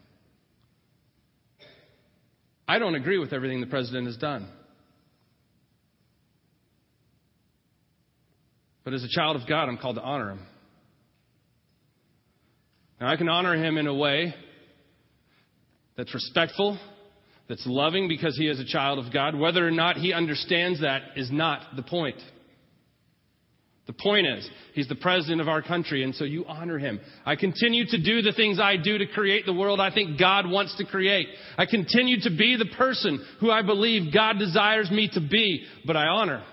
I 2.69 2.78
don't 2.78 2.95
agree 2.95 3.19
with 3.19 3.33
everything 3.33 3.61
the 3.61 3.66
President 3.66 4.07
has 4.07 4.16
done. 4.16 4.49
But 8.85 8.95
as 8.95 9.04
a 9.04 9.09
child 9.09 9.37
of 9.37 9.49
God, 9.49 9.69
I'm 9.69 9.78
called 9.78 9.97
to 9.97 10.02
honor 10.02 10.31
him. 10.31 10.40
Now, 13.03 13.09
I 13.09 13.17
can 13.17 13.29
honor 13.29 13.57
him 13.57 13.79
in 13.79 13.89
a 13.89 13.95
way 13.95 14.33
that's 15.97 16.15
respectful, 16.15 16.79
that's 17.49 17.67
loving 17.67 18.07
because 18.07 18.37
he 18.37 18.47
is 18.47 18.61
a 18.61 18.65
child 18.65 19.05
of 19.05 19.13
God. 19.13 19.35
Whether 19.35 19.67
or 19.67 19.73
not 19.73 19.97
he 19.97 20.13
understands 20.13 20.83
that 20.83 21.03
is 21.17 21.29
not 21.29 21.75
the 21.75 21.83
point. 21.83 22.15
The 23.89 23.93
point 23.93 24.29
is, 24.29 24.49
he's 24.75 24.87
the 24.87 24.95
president 24.95 25.41
of 25.41 25.49
our 25.49 25.63
country, 25.63 26.05
and 26.05 26.15
so 26.15 26.23
you 26.23 26.45
honor 26.47 26.79
him. 26.79 27.01
I 27.27 27.35
continue 27.35 27.87
to 27.87 28.01
do 28.01 28.23
the 28.23 28.33
things 28.33 28.61
I 28.61 28.77
do 28.77 28.99
to 28.99 29.07
create 29.09 29.47
the 29.47 29.53
world 29.53 29.81
I 29.81 29.93
think 29.93 30.17
God 30.17 30.49
wants 30.49 30.77
to 30.77 30.85
create. 30.85 31.27
I 31.59 31.67
continue 31.67 32.21
to 32.21 32.31
be 32.31 32.57
the 32.57 32.73
person 32.77 33.21
who 33.41 33.51
I 33.51 33.63
believe 33.63 34.15
God 34.15 34.39
desires 34.39 34.93
me 34.93 35.11
to 35.15 35.21
be, 35.21 35.65
but 35.85 35.97
I 35.97 36.07
honor 36.07 36.45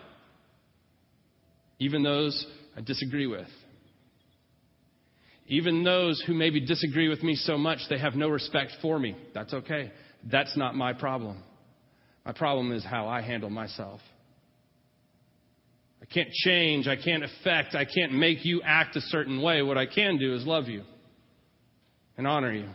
even 1.78 2.02
those 2.02 2.44
I 2.76 2.82
disagree 2.82 3.28
with. 3.28 3.48
Even 5.50 5.84
those 5.84 6.24
who 6.26 6.36
maybe 6.36 6.64
disagree 6.64 7.10
with 7.10 7.24
me 7.24 7.36
so 7.36 7.58
much 7.58 7.80
they 7.90 7.98
have 7.98 8.14
no 8.14 8.30
respect 8.30 8.72
for 8.84 9.00
me. 9.00 9.16
That's 9.34 9.52
okay. 9.52 9.92
That's 10.32 10.56
not 10.56 10.76
my 10.76 10.94
problem. 10.94 11.44
My 12.24 12.34
problem 12.34 12.72
is 12.72 12.86
how 12.86 13.08
I 13.08 13.22
handle 13.22 13.50
myself. 13.50 14.00
I 16.02 16.06
can't 16.06 16.30
change. 16.32 16.88
I 16.88 16.96
can't 16.96 17.24
affect. 17.24 17.74
I 17.74 17.86
can't 17.86 18.14
make 18.14 18.46
you 18.46 18.62
act 18.64 18.96
a 18.96 19.02
certain 19.02 19.42
way. 19.42 19.64
What 19.64 19.78
I 19.78 19.88
can 19.88 20.20
do 20.20 20.36
is 20.36 20.46
love 20.46 20.68
you 20.68 20.84
and 22.16 22.28
honor 22.28 22.54
you. 22.54 22.70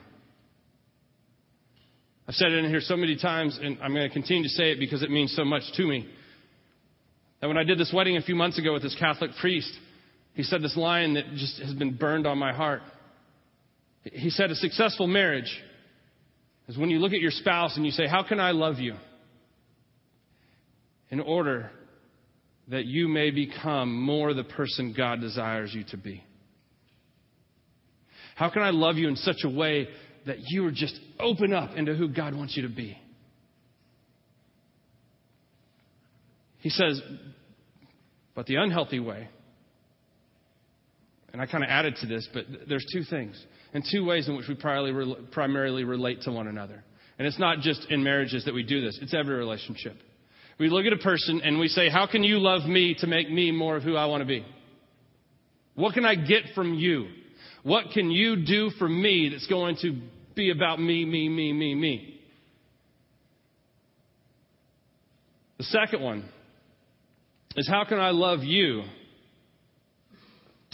I've 2.26 2.34
said 2.34 2.50
it 2.50 2.64
in 2.64 2.70
here 2.70 2.80
so 2.80 2.96
many 2.96 3.16
times, 3.16 3.58
and 3.62 3.78
I'm 3.82 3.94
going 3.94 4.08
to 4.08 4.12
continue 4.12 4.42
to 4.42 4.48
say 4.48 4.72
it 4.72 4.80
because 4.80 5.02
it 5.02 5.10
means 5.10 5.32
so 5.36 5.44
much 5.44 5.62
to 5.76 5.86
me. 5.86 6.08
That 7.40 7.46
when 7.46 7.58
I 7.58 7.62
did 7.62 7.78
this 7.78 7.92
wedding 7.94 8.16
a 8.16 8.22
few 8.22 8.34
months 8.34 8.58
ago 8.58 8.72
with 8.72 8.82
this 8.82 8.96
Catholic 8.98 9.30
priest, 9.40 9.70
he 10.34 10.42
said 10.42 10.62
this 10.62 10.76
line 10.76 11.14
that 11.14 11.24
just 11.34 11.60
has 11.60 11.72
been 11.74 11.96
burned 11.96 12.26
on 12.26 12.38
my 12.38 12.52
heart. 12.52 12.82
He 14.02 14.30
said, 14.30 14.50
A 14.50 14.56
successful 14.56 15.06
marriage 15.06 15.62
is 16.68 16.76
when 16.76 16.90
you 16.90 16.98
look 16.98 17.12
at 17.12 17.20
your 17.20 17.30
spouse 17.30 17.76
and 17.76 17.86
you 17.86 17.92
say, 17.92 18.06
How 18.06 18.24
can 18.24 18.40
I 18.40 18.50
love 18.50 18.78
you? 18.78 18.96
In 21.10 21.20
order 21.20 21.70
that 22.68 22.84
you 22.84 23.06
may 23.08 23.30
become 23.30 23.94
more 23.94 24.34
the 24.34 24.44
person 24.44 24.94
God 24.96 25.20
desires 25.20 25.72
you 25.72 25.84
to 25.90 25.96
be. 25.96 26.24
How 28.34 28.50
can 28.50 28.62
I 28.62 28.70
love 28.70 28.96
you 28.96 29.06
in 29.08 29.16
such 29.16 29.44
a 29.44 29.48
way 29.48 29.88
that 30.26 30.38
you 30.48 30.66
are 30.66 30.72
just 30.72 30.98
open 31.20 31.52
up 31.52 31.76
into 31.76 31.94
who 31.94 32.08
God 32.08 32.34
wants 32.34 32.56
you 32.56 32.62
to 32.62 32.74
be? 32.74 32.98
He 36.58 36.70
says, 36.70 37.00
but 38.34 38.46
the 38.46 38.56
unhealthy 38.56 38.98
way 38.98 39.28
and 41.34 41.42
I 41.42 41.46
kind 41.46 41.64
of 41.64 41.68
added 41.68 41.96
to 41.96 42.06
this, 42.06 42.28
but 42.32 42.44
there's 42.68 42.86
two 42.92 43.02
things 43.02 43.44
and 43.72 43.84
two 43.90 44.04
ways 44.04 44.28
in 44.28 44.36
which 44.36 44.46
we 44.46 44.54
primarily, 44.54 45.16
primarily 45.32 45.82
relate 45.82 46.22
to 46.22 46.30
one 46.30 46.46
another. 46.46 46.84
And 47.18 47.26
it's 47.26 47.40
not 47.40 47.58
just 47.58 47.88
in 47.90 48.04
marriages 48.04 48.44
that 48.44 48.54
we 48.54 48.62
do 48.62 48.80
this, 48.80 48.96
it's 49.02 49.12
every 49.12 49.34
relationship. 49.34 49.96
We 50.60 50.68
look 50.68 50.86
at 50.86 50.92
a 50.92 50.98
person 50.98 51.40
and 51.42 51.58
we 51.58 51.66
say, 51.66 51.88
How 51.88 52.06
can 52.06 52.22
you 52.22 52.38
love 52.38 52.68
me 52.68 52.94
to 53.00 53.08
make 53.08 53.28
me 53.28 53.50
more 53.50 53.76
of 53.76 53.82
who 53.82 53.96
I 53.96 54.06
want 54.06 54.20
to 54.20 54.26
be? 54.26 54.46
What 55.74 55.94
can 55.94 56.04
I 56.04 56.14
get 56.14 56.44
from 56.54 56.74
you? 56.74 57.08
What 57.64 57.86
can 57.92 58.12
you 58.12 58.46
do 58.46 58.70
for 58.78 58.88
me 58.88 59.30
that's 59.32 59.48
going 59.48 59.76
to 59.82 60.00
be 60.36 60.52
about 60.52 60.80
me, 60.80 61.04
me, 61.04 61.28
me, 61.28 61.52
me, 61.52 61.74
me? 61.74 62.20
The 65.58 65.64
second 65.64 66.00
one 66.00 66.28
is 67.56 67.68
how 67.68 67.84
can 67.88 67.98
I 67.98 68.10
love 68.10 68.44
you 68.44 68.84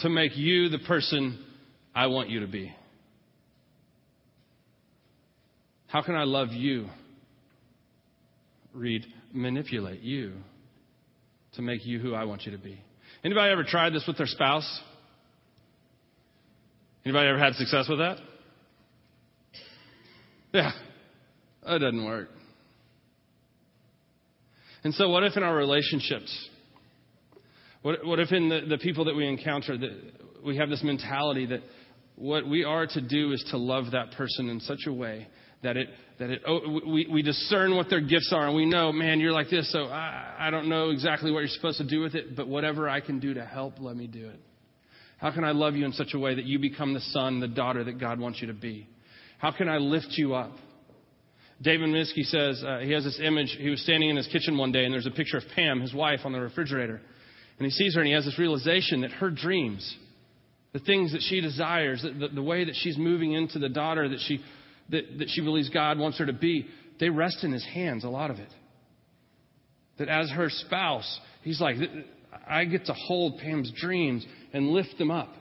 to 0.00 0.08
make 0.08 0.36
you 0.36 0.68
the 0.68 0.78
person 0.78 1.44
I 1.94 2.06
want 2.06 2.30
you 2.30 2.40
to 2.40 2.46
be? 2.46 2.74
How 5.88 6.02
can 6.02 6.14
I 6.14 6.24
love 6.24 6.48
you? 6.52 6.86
Read, 8.72 9.04
manipulate 9.32 10.00
you 10.00 10.34
to 11.54 11.62
make 11.62 11.84
you 11.84 11.98
who 11.98 12.14
I 12.14 12.24
want 12.24 12.44
you 12.46 12.52
to 12.52 12.58
be. 12.58 12.80
Anybody 13.24 13.50
ever 13.50 13.64
tried 13.64 13.92
this 13.92 14.04
with 14.06 14.16
their 14.16 14.26
spouse? 14.26 14.80
Anybody 17.04 17.28
ever 17.28 17.38
had 17.38 17.54
success 17.54 17.88
with 17.88 17.98
that? 17.98 18.18
Yeah, 20.52 20.70
that 21.66 21.78
doesn't 21.78 22.04
work. 22.04 22.28
And 24.84 24.94
so, 24.94 25.08
what 25.10 25.24
if 25.24 25.36
in 25.36 25.42
our 25.42 25.54
relationships, 25.54 26.48
what, 27.82 28.04
what 28.04 28.20
if 28.20 28.32
in 28.32 28.48
the, 28.48 28.60
the 28.68 28.78
people 28.78 29.06
that 29.06 29.16
we 29.16 29.26
encounter, 29.26 29.76
that 29.76 30.12
we 30.44 30.56
have 30.56 30.68
this 30.68 30.82
mentality 30.82 31.46
that 31.46 31.60
what 32.16 32.46
we 32.46 32.64
are 32.64 32.86
to 32.86 33.00
do 33.00 33.32
is 33.32 33.44
to 33.50 33.56
love 33.56 33.92
that 33.92 34.12
person 34.12 34.48
in 34.48 34.60
such 34.60 34.80
a 34.86 34.92
way 34.92 35.26
that 35.62 35.76
it 35.76 35.88
that 36.18 36.30
it 36.30 36.42
oh, 36.46 36.60
we, 36.86 37.06
we 37.10 37.22
discern 37.22 37.74
what 37.74 37.88
their 37.88 38.00
gifts 38.00 38.32
are 38.34 38.46
and 38.46 38.56
we 38.56 38.66
know 38.66 38.92
man 38.92 39.20
you're 39.20 39.32
like 39.32 39.50
this 39.50 39.70
so 39.72 39.84
I, 39.84 40.34
I 40.38 40.50
don't 40.50 40.68
know 40.68 40.90
exactly 40.90 41.30
what 41.30 41.40
you're 41.40 41.48
supposed 41.48 41.78
to 41.78 41.86
do 41.86 42.00
with 42.00 42.14
it 42.14 42.36
but 42.36 42.48
whatever 42.48 42.88
i 42.88 43.00
can 43.00 43.20
do 43.20 43.34
to 43.34 43.44
help 43.44 43.74
let 43.78 43.96
me 43.96 44.06
do 44.06 44.28
it. 44.28 44.40
How 45.18 45.32
can 45.32 45.44
i 45.44 45.52
love 45.52 45.76
you 45.76 45.84
in 45.84 45.92
such 45.92 46.14
a 46.14 46.18
way 46.18 46.34
that 46.34 46.44
you 46.44 46.58
become 46.58 46.94
the 46.94 47.00
son 47.00 47.40
the 47.40 47.48
daughter 47.48 47.84
that 47.84 47.98
god 47.98 48.18
wants 48.18 48.40
you 48.40 48.48
to 48.48 48.54
be? 48.54 48.88
How 49.38 49.52
can 49.52 49.68
i 49.68 49.78
lift 49.78 50.08
you 50.10 50.34
up? 50.34 50.52
David 51.62 51.90
minsky 51.90 52.22
says 52.24 52.62
uh, 52.66 52.78
he 52.78 52.92
has 52.92 53.04
this 53.04 53.20
image. 53.22 53.54
He 53.60 53.68
was 53.68 53.82
standing 53.82 54.08
in 54.08 54.16
his 54.16 54.26
kitchen 54.28 54.56
one 54.56 54.72
day 54.72 54.84
and 54.84 54.92
there's 54.92 55.06
a 55.06 55.10
picture 55.10 55.36
of 55.36 55.44
pam 55.54 55.80
his 55.80 55.92
wife 55.92 56.20
on 56.24 56.32
the 56.32 56.40
refrigerator 56.40 57.00
and 57.60 57.66
he 57.66 57.70
sees 57.70 57.94
her 57.94 58.00
and 58.00 58.08
he 58.08 58.14
has 58.14 58.24
this 58.24 58.38
realization 58.38 59.02
that 59.02 59.12
her 59.12 59.30
dreams 59.30 59.96
the 60.72 60.80
things 60.80 61.12
that 61.12 61.22
she 61.22 61.40
desires 61.40 62.02
the, 62.02 62.10
the, 62.10 62.34
the 62.34 62.42
way 62.42 62.64
that 62.64 62.74
she's 62.74 62.96
moving 62.96 63.32
into 63.32 63.58
the 63.58 63.68
daughter 63.68 64.08
that 64.08 64.20
she 64.26 64.40
that, 64.90 65.18
that 65.18 65.28
she 65.28 65.40
believes 65.40 65.70
God 65.70 65.98
wants 65.98 66.18
her 66.18 66.26
to 66.26 66.32
be, 66.32 66.66
they 66.98 67.08
rest 67.08 67.44
in 67.44 67.52
his 67.52 67.64
hands, 67.64 68.04
a 68.04 68.08
lot 68.08 68.30
of 68.30 68.38
it. 68.38 68.52
That 69.98 70.08
as 70.08 70.30
her 70.30 70.48
spouse, 70.50 71.20
he's 71.42 71.60
like, 71.60 71.76
I 72.48 72.64
get 72.64 72.86
to 72.86 72.94
hold 72.94 73.38
Pam's 73.38 73.72
dreams 73.80 74.26
and 74.52 74.68
lift 74.68 74.98
them 74.98 75.10
up 75.10 75.32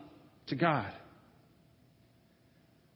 to 0.48 0.56
God. 0.56 0.92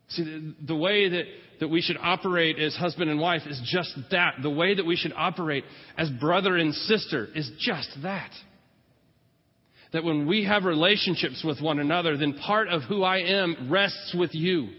See, 0.09 0.23
the, 0.23 0.55
the 0.67 0.75
way 0.75 1.09
that, 1.09 1.23
that 1.59 1.67
we 1.69 1.81
should 1.81 1.97
operate 1.99 2.59
as 2.59 2.75
husband 2.75 3.09
and 3.09 3.19
wife 3.19 3.41
is 3.47 3.59
just 3.71 3.97
that. 4.11 4.35
The 4.43 4.49
way 4.49 4.75
that 4.75 4.85
we 4.85 4.95
should 4.95 5.13
operate 5.15 5.63
as 5.97 6.09
brother 6.09 6.55
and 6.55 6.73
sister 6.73 7.27
is 7.33 7.49
just 7.59 7.89
that. 8.03 8.31
That 9.93 10.03
when 10.03 10.27
we 10.27 10.43
have 10.45 10.63
relationships 10.63 11.43
with 11.45 11.61
one 11.61 11.79
another, 11.79 12.17
then 12.17 12.33
part 12.33 12.67
of 12.67 12.81
who 12.83 13.03
I 13.03 13.19
am 13.19 13.69
rests 13.69 14.15
with 14.17 14.33
you 14.33 14.69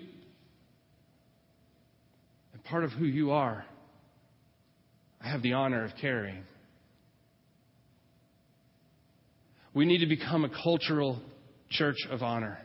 And 2.52 2.64
part 2.64 2.84
of 2.84 2.90
who 2.92 3.04
you 3.04 3.32
are, 3.32 3.64
I 5.20 5.28
have 5.28 5.42
the 5.42 5.52
honor 5.54 5.84
of 5.84 5.92
carrying. 6.00 6.44
We 9.74 9.84
need 9.84 9.98
to 9.98 10.06
become 10.06 10.44
a 10.44 10.48
cultural 10.48 11.20
church 11.70 11.96
of 12.10 12.22
honor. 12.22 12.58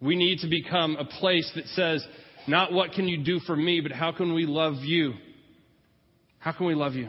We 0.00 0.16
need 0.16 0.38
to 0.40 0.48
become 0.48 0.96
a 0.96 1.04
place 1.04 1.50
that 1.54 1.66
says, 1.68 2.04
not 2.48 2.72
what 2.72 2.92
can 2.92 3.06
you 3.06 3.22
do 3.22 3.38
for 3.40 3.54
me, 3.54 3.80
but 3.80 3.92
how 3.92 4.10
can 4.12 4.34
we 4.34 4.46
love 4.46 4.76
you? 4.76 5.14
How 6.38 6.52
can 6.52 6.66
we 6.66 6.74
love 6.74 6.94
you? 6.94 7.08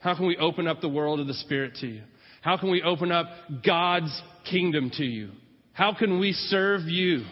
How 0.00 0.14
can 0.14 0.26
we 0.26 0.36
open 0.36 0.68
up 0.68 0.80
the 0.80 0.88
world 0.88 1.18
of 1.18 1.26
the 1.26 1.34
Spirit 1.34 1.74
to 1.80 1.86
you? 1.86 2.02
How 2.48 2.56
can 2.56 2.70
we 2.70 2.82
open 2.82 3.12
up 3.12 3.26
God's 3.62 4.22
kingdom 4.50 4.90
to 4.94 5.04
you? 5.04 5.32
How 5.74 5.92
can 5.92 6.18
we 6.18 6.32
serve 6.32 6.80
you? 6.86 7.26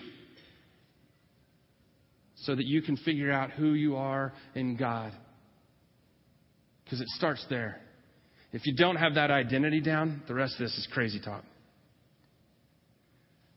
so 2.40 2.54
that 2.54 2.66
you 2.66 2.82
can 2.82 2.98
figure 2.98 3.32
out 3.32 3.50
who 3.50 3.72
you 3.72 3.96
are 3.96 4.30
in 4.54 4.76
God. 4.76 5.10
Because 6.84 7.00
it 7.00 7.08
starts 7.08 7.44
there. 7.48 7.80
If 8.52 8.66
you 8.66 8.76
don't 8.76 8.96
have 8.96 9.14
that 9.14 9.30
identity 9.30 9.80
down, 9.80 10.22
the 10.28 10.34
rest 10.34 10.52
of 10.52 10.60
this 10.60 10.76
is 10.76 10.86
crazy 10.92 11.18
talk. 11.18 11.44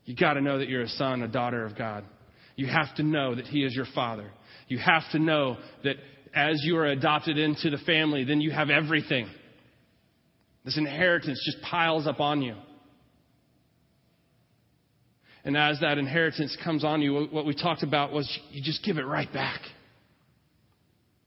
You 0.06 0.16
got 0.16 0.32
to 0.32 0.40
know 0.40 0.58
that 0.58 0.68
you're 0.68 0.84
a 0.84 0.88
son, 0.88 1.22
a 1.22 1.28
daughter 1.28 1.66
of 1.66 1.76
God. 1.76 2.04
You 2.56 2.68
have 2.68 2.92
to 2.96 3.02
know 3.02 3.34
that 3.34 3.44
He 3.44 3.64
is 3.64 3.74
your 3.76 3.86
Father. 3.94 4.30
You 4.66 4.78
have 4.78 5.02
to 5.12 5.18
know 5.18 5.58
that 5.84 5.96
as 6.34 6.62
you 6.64 6.78
are 6.78 6.86
adopted 6.86 7.36
into 7.36 7.68
the 7.68 7.78
family, 7.84 8.24
then 8.24 8.40
you 8.40 8.50
have 8.50 8.70
everything. 8.70 9.28
This 10.64 10.76
inheritance 10.76 11.40
just 11.44 11.62
piles 11.62 12.06
up 12.06 12.20
on 12.20 12.42
you. 12.42 12.54
And 15.44 15.56
as 15.56 15.80
that 15.80 15.96
inheritance 15.96 16.56
comes 16.62 16.84
on 16.84 17.00
you, 17.00 17.28
what 17.30 17.46
we 17.46 17.54
talked 17.54 17.82
about 17.82 18.12
was 18.12 18.28
you 18.50 18.62
just 18.62 18.84
give 18.84 18.98
it 18.98 19.06
right 19.06 19.32
back. 19.32 19.60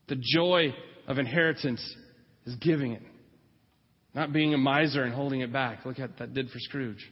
The 0.07 0.15
joy 0.15 0.73
of 1.07 1.17
inheritance 1.17 1.81
is 2.45 2.55
giving 2.57 2.91
it, 2.91 3.01
not 4.13 4.31
being 4.31 4.53
a 4.53 4.57
miser 4.57 5.03
and 5.03 5.13
holding 5.13 5.41
it 5.41 5.51
back. 5.51 5.85
Look 5.85 5.99
at 5.99 6.19
that 6.19 6.33
did 6.33 6.49
for 6.49 6.59
Scrooge. 6.59 7.09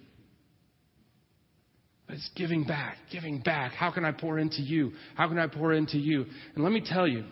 But 2.05 2.17
it's 2.17 2.29
giving 2.35 2.65
back, 2.65 2.97
giving 3.11 3.39
back. 3.39 3.71
How 3.71 3.89
can 3.89 4.05
I 4.05 4.11
pour 4.11 4.37
into 4.37 4.61
you? 4.61 4.91
How 5.15 5.27
can 5.27 5.39
I 5.39 5.47
pour 5.47 5.73
into 5.73 5.97
you? 5.97 6.25
And 6.53 6.63
let 6.63 6.73
me 6.73 6.83
tell 6.85 7.07
you, 7.07 7.23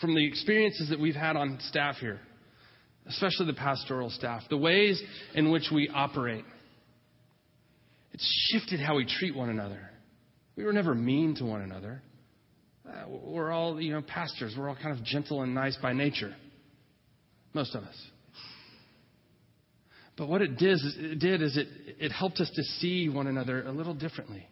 from 0.00 0.14
the 0.14 0.26
experiences 0.26 0.88
that 0.88 1.00
we've 1.00 1.14
had 1.14 1.36
on 1.36 1.58
staff 1.68 1.96
here, 1.96 2.20
especially 3.06 3.46
the 3.46 3.54
pastoral 3.54 4.10
staff, 4.10 4.42
the 4.48 4.56
ways 4.56 5.02
in 5.34 5.50
which 5.50 5.68
we 5.72 5.88
operate 5.88 6.44
it's 8.12 8.50
shifted 8.52 8.80
how 8.80 8.96
we 8.96 9.06
treat 9.06 9.34
one 9.34 9.48
another. 9.48 9.90
We 10.56 10.64
were 10.64 10.72
never 10.72 10.94
mean 10.94 11.34
to 11.36 11.44
one 11.44 11.62
another. 11.62 12.02
Uh, 12.86 13.04
we're 13.08 13.50
all, 13.50 13.80
you 13.80 13.92
know, 13.92 14.02
pastors. 14.02 14.54
We're 14.56 14.68
all 14.68 14.76
kind 14.76 14.96
of 14.96 15.04
gentle 15.04 15.42
and 15.42 15.54
nice 15.54 15.76
by 15.80 15.92
nature. 15.92 16.34
Most 17.54 17.74
of 17.74 17.84
us. 17.84 17.96
But 20.16 20.28
what 20.28 20.42
it 20.42 20.58
did 20.58 20.72
is 20.72 20.96
it, 20.98 21.18
did 21.18 21.42
is 21.42 21.56
it, 21.56 21.68
it 21.98 22.12
helped 22.12 22.38
us 22.40 22.50
to 22.54 22.62
see 22.80 23.08
one 23.08 23.26
another 23.26 23.64
a 23.66 23.72
little 23.72 23.94
differently. 23.94 24.46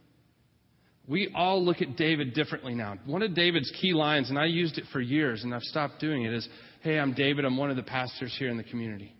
We 1.10 1.32
all 1.34 1.64
look 1.64 1.82
at 1.82 1.96
David 1.96 2.34
differently 2.34 2.72
now. 2.72 2.96
One 3.04 3.22
of 3.22 3.34
David's 3.34 3.70
key 3.80 3.92
lines, 3.94 4.30
and 4.30 4.38
I 4.38 4.44
used 4.44 4.78
it 4.78 4.84
for 4.92 5.00
years 5.00 5.42
and 5.42 5.52
I've 5.52 5.62
stopped 5.62 5.98
doing 5.98 6.22
it, 6.22 6.32
is 6.32 6.48
Hey, 6.82 7.00
I'm 7.00 7.14
David. 7.14 7.44
I'm 7.44 7.56
one 7.56 7.68
of 7.68 7.74
the 7.74 7.82
pastors 7.82 8.34
here 8.38 8.48
in 8.48 8.56
the 8.56 8.62
community. 8.62 9.12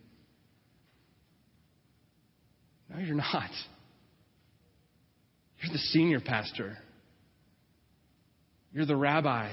No, 2.88 3.00
you're 3.00 3.16
not. 3.16 3.50
You're 5.60 5.72
the 5.72 5.78
senior 5.78 6.20
pastor. 6.20 6.78
You're 8.72 8.86
the 8.86 8.96
rabbi. 8.96 9.52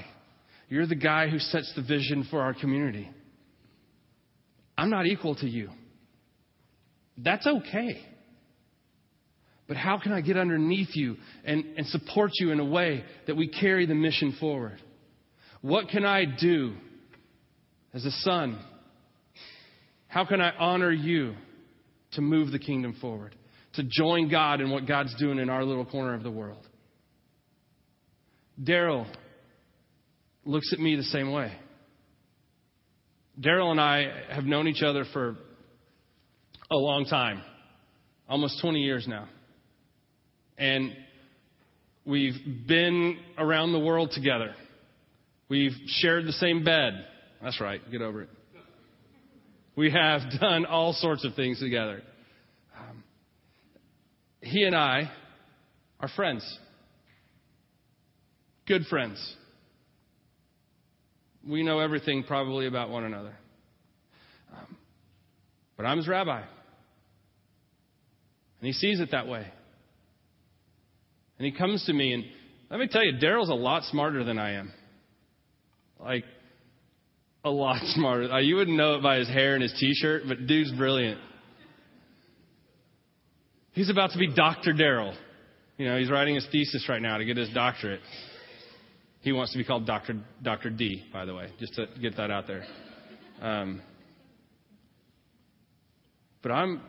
You're 0.68 0.86
the 0.86 0.94
guy 0.94 1.28
who 1.28 1.40
sets 1.40 1.72
the 1.74 1.82
vision 1.82 2.24
for 2.30 2.40
our 2.40 2.54
community. 2.54 3.10
I'm 4.78 4.90
not 4.90 5.06
equal 5.06 5.34
to 5.36 5.46
you. 5.48 5.70
That's 7.18 7.46
okay. 7.46 8.00
But 9.68 9.76
how 9.76 9.98
can 9.98 10.12
I 10.12 10.22
get 10.22 10.36
underneath 10.36 10.96
you 10.96 11.16
and, 11.44 11.64
and 11.76 11.86
support 11.86 12.32
you 12.40 12.50
in 12.50 12.58
a 12.58 12.64
way 12.64 13.04
that 13.26 13.36
we 13.36 13.46
carry 13.46 13.86
the 13.86 13.94
mission 13.94 14.36
forward? 14.40 14.80
What 15.60 15.88
can 15.88 16.04
I 16.04 16.24
do 16.24 16.74
as 17.94 18.04
a 18.04 18.10
son? 18.10 18.58
How 20.08 20.24
can 20.24 20.40
I 20.40 20.52
honor 20.56 20.90
you 20.90 21.34
to 22.12 22.22
move 22.22 22.50
the 22.50 22.58
kingdom 22.58 22.96
forward? 23.00 23.34
to 23.78 23.84
join 23.84 24.28
God 24.28 24.60
in 24.60 24.70
what 24.70 24.86
God's 24.86 25.14
doing 25.20 25.38
in 25.38 25.48
our 25.48 25.64
little 25.64 25.84
corner 25.84 26.14
of 26.14 26.24
the 26.24 26.30
world. 26.32 26.66
Daryl 28.60 29.06
looks 30.44 30.72
at 30.72 30.80
me 30.80 30.96
the 30.96 31.04
same 31.04 31.30
way. 31.30 31.52
Daryl 33.40 33.70
and 33.70 33.80
I 33.80 34.06
have 34.30 34.42
known 34.42 34.66
each 34.66 34.82
other 34.82 35.04
for 35.12 35.36
a 36.72 36.76
long 36.76 37.04
time, 37.04 37.40
almost 38.28 38.60
20 38.60 38.80
years 38.80 39.06
now. 39.06 39.28
And 40.58 40.96
we've 42.04 42.34
been 42.66 43.18
around 43.38 43.72
the 43.72 43.78
world 43.78 44.10
together. 44.12 44.54
We've 45.48 45.76
shared 45.86 46.26
the 46.26 46.32
same 46.32 46.64
bed. 46.64 46.92
That's 47.42 47.60
right, 47.60 47.80
get 47.90 48.02
over 48.02 48.22
it. 48.22 48.28
We 49.76 49.92
have 49.92 50.22
done 50.40 50.66
all 50.66 50.92
sorts 50.92 51.24
of 51.24 51.34
things 51.34 51.60
together 51.60 52.02
he 54.48 54.64
and 54.64 54.74
I 54.74 55.10
are 56.00 56.08
friends. 56.08 56.58
Good 58.66 58.86
friends. 58.86 59.36
We 61.46 61.62
know 61.62 61.78
everything 61.80 62.24
probably 62.24 62.66
about 62.66 62.90
one 62.90 63.04
another. 63.04 63.34
Um, 64.52 64.76
but 65.76 65.86
I'm 65.86 65.96
his 65.98 66.08
rabbi. 66.08 66.40
And 66.40 66.46
he 68.66 68.72
sees 68.72 69.00
it 69.00 69.10
that 69.12 69.26
way. 69.26 69.46
And 71.38 71.46
he 71.46 71.52
comes 71.52 71.84
to 71.86 71.92
me, 71.92 72.12
and 72.12 72.24
let 72.70 72.80
me 72.80 72.88
tell 72.88 73.04
you, 73.04 73.12
Daryl's 73.22 73.48
a 73.48 73.54
lot 73.54 73.84
smarter 73.84 74.24
than 74.24 74.38
I 74.38 74.52
am. 74.54 74.72
Like, 76.00 76.24
a 77.44 77.50
lot 77.50 77.80
smarter. 77.94 78.30
Uh, 78.30 78.38
you 78.40 78.56
wouldn't 78.56 78.76
know 78.76 78.94
it 78.94 79.02
by 79.02 79.18
his 79.18 79.28
hair 79.28 79.54
and 79.54 79.62
his 79.62 79.72
t 79.78 79.94
shirt, 79.94 80.22
but 80.26 80.46
dude's 80.46 80.72
brilliant. 80.72 81.20
He's 83.72 83.90
about 83.90 84.10
to 84.10 84.18
be 84.18 84.34
Dr. 84.34 84.72
Daryl. 84.72 85.14
You 85.76 85.86
know, 85.86 85.98
he's 85.98 86.10
writing 86.10 86.34
his 86.34 86.46
thesis 86.50 86.88
right 86.88 87.00
now 87.00 87.18
to 87.18 87.24
get 87.24 87.36
his 87.36 87.50
doctorate. 87.50 88.00
He 89.20 89.32
wants 89.32 89.52
to 89.52 89.58
be 89.58 89.64
called 89.64 89.86
Dr. 89.86 90.16
Dr. 90.42 90.70
D, 90.70 91.04
by 91.12 91.24
the 91.24 91.34
way, 91.34 91.50
just 91.60 91.74
to 91.74 91.86
get 92.00 92.16
that 92.16 92.32
out 92.32 92.48
there. 92.48 92.64
Um, 93.40 93.82
But 96.42 96.52
I'm, 96.52 96.80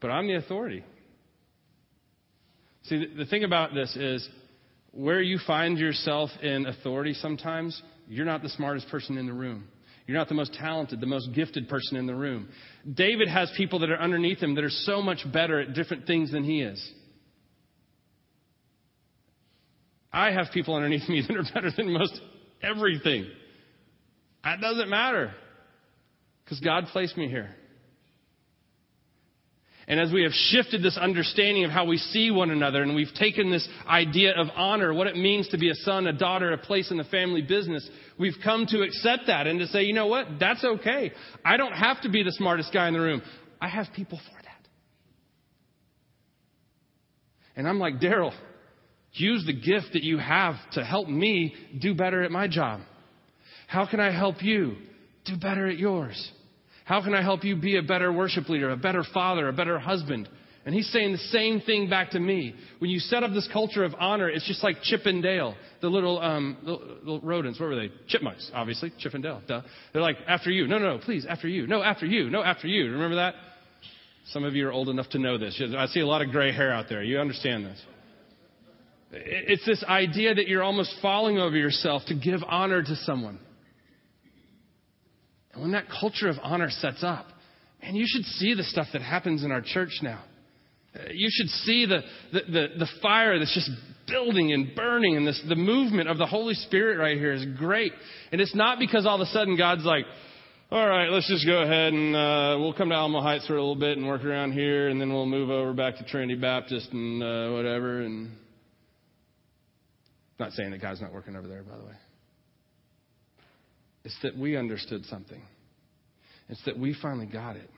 but 0.00 0.08
I'm 0.08 0.26
the 0.26 0.34
authority. 0.34 0.84
See, 2.84 3.06
the, 3.16 3.26
thing 3.26 3.44
about 3.44 3.74
this 3.74 3.94
is 3.96 4.28
where 4.90 5.20
you 5.20 5.38
find 5.46 5.78
yourself 5.78 6.30
in 6.42 6.66
authority 6.66 7.14
sometimes, 7.14 7.80
you're 8.08 8.26
not 8.26 8.42
the 8.42 8.48
smartest 8.50 8.88
person 8.88 9.18
in 9.18 9.26
the 9.26 9.32
room. 9.32 9.64
You're 10.06 10.18
not 10.18 10.28
the 10.28 10.34
most 10.34 10.52
talented, 10.54 11.00
the 11.00 11.06
most 11.06 11.32
gifted 11.32 11.68
person 11.68 11.96
in 11.96 12.06
the 12.06 12.14
room. 12.14 12.48
David 12.92 13.28
has 13.28 13.52
people 13.56 13.78
that 13.80 13.90
are 13.90 14.00
underneath 14.00 14.38
him 14.38 14.56
that 14.56 14.64
are 14.64 14.70
so 14.70 15.00
much 15.00 15.24
better 15.32 15.60
at 15.60 15.74
different 15.74 16.06
things 16.06 16.32
than 16.32 16.42
he 16.42 16.60
is. 16.60 16.92
I 20.12 20.32
have 20.32 20.46
people 20.52 20.74
underneath 20.74 21.08
me 21.08 21.22
that 21.28 21.36
are 21.36 21.44
better 21.54 21.70
than 21.76 21.92
most 21.92 22.20
everything. 22.62 23.26
That 24.44 24.60
doesn't 24.60 24.90
matter 24.90 25.32
because 26.44 26.60
God 26.60 26.86
placed 26.92 27.16
me 27.16 27.28
here. 27.28 27.54
And 29.88 29.98
as 29.98 30.12
we 30.12 30.22
have 30.22 30.32
shifted 30.32 30.82
this 30.82 30.96
understanding 30.96 31.64
of 31.64 31.70
how 31.70 31.84
we 31.86 31.96
see 31.96 32.30
one 32.30 32.50
another, 32.50 32.82
and 32.82 32.94
we've 32.94 33.12
taken 33.14 33.50
this 33.50 33.66
idea 33.86 34.32
of 34.38 34.48
honor, 34.54 34.94
what 34.94 35.08
it 35.08 35.16
means 35.16 35.48
to 35.48 35.58
be 35.58 35.70
a 35.70 35.74
son, 35.74 36.06
a 36.06 36.12
daughter, 36.12 36.52
a 36.52 36.58
place 36.58 36.90
in 36.90 36.98
the 36.98 37.04
family 37.04 37.42
business, 37.42 37.88
we've 38.18 38.36
come 38.44 38.66
to 38.66 38.82
accept 38.82 39.26
that 39.26 39.46
and 39.46 39.58
to 39.58 39.66
say, 39.66 39.82
you 39.82 39.92
know 39.92 40.06
what? 40.06 40.26
That's 40.38 40.64
okay. 40.64 41.12
I 41.44 41.56
don't 41.56 41.72
have 41.72 42.00
to 42.02 42.08
be 42.08 42.22
the 42.22 42.32
smartest 42.32 42.72
guy 42.72 42.86
in 42.86 42.94
the 42.94 43.00
room. 43.00 43.22
I 43.60 43.68
have 43.68 43.86
people 43.94 44.18
for 44.18 44.42
that. 44.42 44.68
And 47.56 47.68
I'm 47.68 47.80
like, 47.80 48.00
Daryl, 48.00 48.32
use 49.12 49.44
the 49.44 49.52
gift 49.52 49.94
that 49.94 50.02
you 50.04 50.18
have 50.18 50.54
to 50.72 50.84
help 50.84 51.08
me 51.08 51.54
do 51.80 51.94
better 51.94 52.22
at 52.22 52.30
my 52.30 52.46
job. 52.46 52.80
How 53.66 53.86
can 53.86 54.00
I 54.00 54.10
help 54.10 54.42
you 54.42 54.76
do 55.24 55.36
better 55.36 55.66
at 55.66 55.78
yours? 55.78 56.30
How 56.92 57.02
can 57.02 57.14
I 57.14 57.22
help 57.22 57.42
you 57.42 57.56
be 57.56 57.78
a 57.78 57.82
better 57.82 58.12
worship 58.12 58.50
leader, 58.50 58.68
a 58.68 58.76
better 58.76 59.02
father, 59.14 59.48
a 59.48 59.52
better 59.54 59.78
husband? 59.78 60.28
And 60.66 60.74
he's 60.74 60.92
saying 60.92 61.12
the 61.12 61.18
same 61.18 61.62
thing 61.62 61.88
back 61.88 62.10
to 62.10 62.20
me. 62.20 62.54
When 62.80 62.90
you 62.90 62.98
set 62.98 63.22
up 63.22 63.32
this 63.32 63.48
culture 63.50 63.82
of 63.82 63.94
honor, 63.98 64.28
it's 64.28 64.46
just 64.46 64.62
like 64.62 64.76
Chip 64.82 65.06
and 65.06 65.22
Dale, 65.22 65.54
the 65.80 65.88
little, 65.88 66.20
um, 66.20 66.58
the 66.62 66.72
little 66.72 67.20
rodents. 67.22 67.58
What 67.58 67.70
were 67.70 67.76
they? 67.76 67.90
Chipmunks, 68.08 68.50
obviously. 68.52 68.92
Chip 68.98 69.14
and 69.14 69.22
Dale. 69.22 69.40
Duh. 69.48 69.62
They're 69.94 70.02
like, 70.02 70.18
after 70.28 70.50
you. 70.50 70.66
No, 70.66 70.76
no, 70.76 70.98
no, 70.98 71.02
please, 71.02 71.24
after 71.26 71.48
you. 71.48 71.66
No, 71.66 71.82
after 71.82 72.04
you. 72.04 72.28
No, 72.28 72.42
after 72.42 72.68
you. 72.68 72.90
Remember 72.90 73.16
that? 73.16 73.36
Some 74.26 74.44
of 74.44 74.54
you 74.54 74.68
are 74.68 74.72
old 74.72 74.90
enough 74.90 75.08
to 75.12 75.18
know 75.18 75.38
this. 75.38 75.62
I 75.74 75.86
see 75.86 76.00
a 76.00 76.06
lot 76.06 76.20
of 76.20 76.28
gray 76.28 76.52
hair 76.52 76.74
out 76.74 76.90
there. 76.90 77.02
You 77.02 77.20
understand 77.20 77.64
this. 77.64 77.82
It's 79.12 79.64
this 79.64 79.82
idea 79.88 80.34
that 80.34 80.46
you're 80.46 80.62
almost 80.62 80.94
falling 81.00 81.38
over 81.38 81.56
yourself 81.56 82.02
to 82.08 82.14
give 82.14 82.42
honor 82.46 82.82
to 82.82 82.96
someone. 82.96 83.38
And 85.52 85.62
when 85.62 85.72
that 85.72 85.84
culture 86.00 86.28
of 86.28 86.36
honor 86.42 86.70
sets 86.70 87.02
up, 87.02 87.26
man, 87.82 87.94
you 87.94 88.06
should 88.06 88.24
see 88.24 88.54
the 88.54 88.62
stuff 88.62 88.86
that 88.92 89.02
happens 89.02 89.44
in 89.44 89.52
our 89.52 89.60
church 89.60 90.00
now. 90.02 90.22
You 91.10 91.28
should 91.30 91.48
see 91.48 91.86
the, 91.86 92.00
the, 92.32 92.40
the, 92.52 92.66
the 92.80 92.88
fire 93.00 93.38
that's 93.38 93.54
just 93.54 93.70
building 94.06 94.52
and 94.52 94.74
burning, 94.74 95.16
and 95.16 95.26
this, 95.26 95.42
the 95.48 95.56
movement 95.56 96.08
of 96.08 96.18
the 96.18 96.26
Holy 96.26 96.54
Spirit 96.54 96.98
right 96.98 97.16
here 97.16 97.32
is 97.32 97.46
great. 97.58 97.92
And 98.30 98.40
it's 98.40 98.54
not 98.54 98.78
because 98.78 99.06
all 99.06 99.14
of 99.14 99.20
a 99.20 99.30
sudden 99.30 99.56
God's 99.56 99.84
like, 99.84 100.04
all 100.70 100.86
right, 100.86 101.10
let's 101.10 101.28
just 101.28 101.46
go 101.46 101.62
ahead 101.62 101.92
and 101.92 102.16
uh, 102.16 102.56
we'll 102.58 102.72
come 102.72 102.88
to 102.88 102.94
Alamo 102.94 103.20
Heights 103.20 103.46
for 103.46 103.56
a 103.56 103.60
little 103.60 103.76
bit 103.76 103.98
and 103.98 104.06
work 104.06 104.24
around 104.24 104.52
here, 104.52 104.88
and 104.88 105.00
then 105.00 105.12
we'll 105.12 105.26
move 105.26 105.50
over 105.50 105.74
back 105.74 105.98
to 105.98 106.04
Trinity 106.04 106.40
Baptist 106.40 106.90
and 106.92 107.22
uh, 107.22 107.50
whatever. 107.52 108.00
And 108.00 108.30
not 110.38 110.52
saying 110.52 110.70
that 110.70 110.80
God's 110.80 111.00
not 111.00 111.12
working 111.12 111.36
over 111.36 111.46
there, 111.46 111.62
by 111.62 111.76
the 111.76 111.84
way. 111.84 112.01
It's 114.04 114.16
that 114.22 114.36
we 114.36 114.56
understood 114.56 115.04
something. 115.06 115.42
It's 116.48 116.64
that 116.64 116.78
we 116.78 116.94
finally 117.00 117.26
got 117.26 117.56
it. 117.56 117.70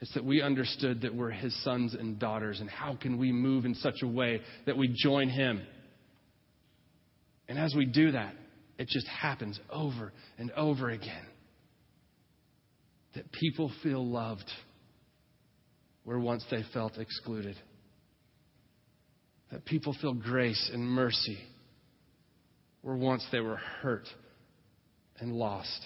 It's 0.00 0.14
that 0.14 0.24
we 0.24 0.42
understood 0.42 1.02
that 1.02 1.14
we're 1.14 1.30
his 1.30 1.54
sons 1.62 1.94
and 1.94 2.18
daughters, 2.18 2.60
and 2.60 2.68
how 2.68 2.96
can 2.96 3.18
we 3.18 3.30
move 3.30 3.64
in 3.64 3.74
such 3.76 4.02
a 4.02 4.06
way 4.06 4.40
that 4.66 4.76
we 4.76 4.88
join 4.88 5.28
him? 5.28 5.62
And 7.48 7.58
as 7.58 7.74
we 7.76 7.86
do 7.86 8.12
that, 8.12 8.34
it 8.78 8.88
just 8.88 9.06
happens 9.06 9.60
over 9.70 10.12
and 10.38 10.50
over 10.52 10.90
again. 10.90 11.26
That 13.14 13.30
people 13.30 13.70
feel 13.82 14.04
loved 14.04 14.50
where 16.04 16.18
once 16.18 16.44
they 16.50 16.64
felt 16.72 16.98
excluded. 16.98 17.56
That 19.52 19.64
people 19.64 19.94
feel 20.00 20.14
grace 20.14 20.70
and 20.72 20.82
mercy 20.82 21.38
where 22.80 22.96
once 22.96 23.24
they 23.30 23.40
were 23.40 23.60
hurt 23.82 24.08
and 25.22 25.32
lost. 25.32 25.80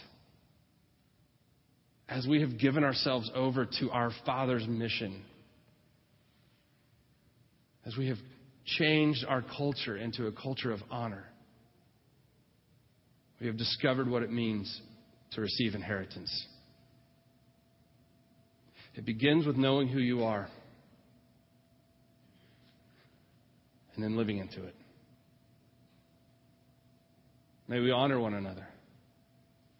As 2.08 2.26
we 2.26 2.40
have 2.40 2.58
given 2.58 2.82
ourselves 2.82 3.30
over 3.34 3.68
to 3.80 3.90
our 3.90 4.10
Father's 4.24 4.66
mission, 4.66 5.22
as 7.84 7.96
we 7.96 8.08
have 8.08 8.16
changed 8.64 9.24
our 9.28 9.42
culture 9.42 9.96
into 9.96 10.26
a 10.26 10.32
culture 10.32 10.72
of 10.72 10.80
honor, 10.90 11.24
we 13.38 13.46
have 13.46 13.58
discovered 13.58 14.08
what 14.08 14.22
it 14.22 14.32
means 14.32 14.80
to 15.32 15.42
receive 15.42 15.74
inheritance. 15.74 16.46
It 18.94 19.04
begins 19.04 19.46
with 19.46 19.56
knowing 19.56 19.88
who 19.88 19.98
you 19.98 20.24
are 20.24 20.48
and 23.94 24.02
then 24.02 24.16
living 24.16 24.38
into 24.38 24.64
it. 24.64 24.74
May 27.68 27.80
we 27.80 27.90
honor 27.90 28.18
one 28.18 28.32
another. 28.32 28.66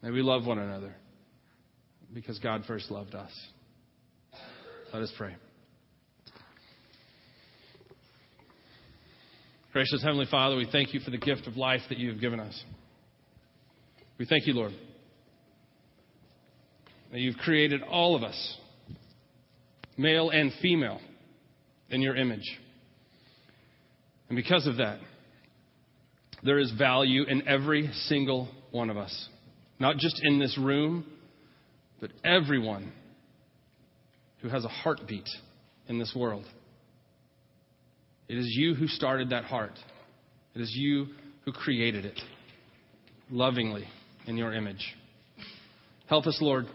May 0.02 0.10
we 0.10 0.22
love 0.22 0.46
one 0.46 0.58
another 0.58 0.94
because 2.12 2.38
God 2.38 2.64
first 2.66 2.90
loved 2.90 3.14
us. 3.14 3.30
Let 4.92 5.02
us 5.02 5.12
pray. 5.16 5.34
Gracious 9.72 10.02
Heavenly 10.02 10.26
Father, 10.30 10.56
we 10.56 10.66
thank 10.70 10.94
you 10.94 11.00
for 11.00 11.10
the 11.10 11.18
gift 11.18 11.46
of 11.46 11.56
life 11.56 11.82
that 11.90 11.98
you 11.98 12.10
have 12.10 12.20
given 12.20 12.40
us. 12.40 12.64
We 14.18 14.24
thank 14.24 14.46
you, 14.46 14.54
Lord, 14.54 14.72
that 17.12 17.20
you've 17.20 17.36
created 17.36 17.82
all 17.82 18.16
of 18.16 18.22
us, 18.22 18.56
male 19.98 20.30
and 20.30 20.50
female, 20.62 20.98
in 21.90 22.00
your 22.00 22.16
image. 22.16 22.58
And 24.28 24.36
because 24.36 24.66
of 24.66 24.78
that, 24.78 24.98
there 26.42 26.58
is 26.58 26.72
value 26.72 27.24
in 27.24 27.46
every 27.46 27.90
single 28.06 28.48
one 28.70 28.88
of 28.88 28.96
us. 28.96 29.28
Not 29.78 29.96
just 29.96 30.20
in 30.22 30.38
this 30.38 30.56
room, 30.58 31.04
but 32.00 32.10
everyone 32.24 32.92
who 34.40 34.48
has 34.48 34.64
a 34.64 34.68
heartbeat 34.68 35.28
in 35.88 35.98
this 35.98 36.14
world. 36.14 36.44
It 38.28 38.38
is 38.38 38.46
you 38.48 38.74
who 38.74 38.86
started 38.88 39.30
that 39.30 39.44
heart. 39.44 39.78
It 40.54 40.60
is 40.60 40.72
you 40.74 41.08
who 41.44 41.52
created 41.52 42.04
it 42.04 42.18
lovingly 43.30 43.86
in 44.26 44.36
your 44.36 44.52
image. 44.52 44.94
Help 46.08 46.26
us, 46.26 46.38
Lord, 46.40 46.66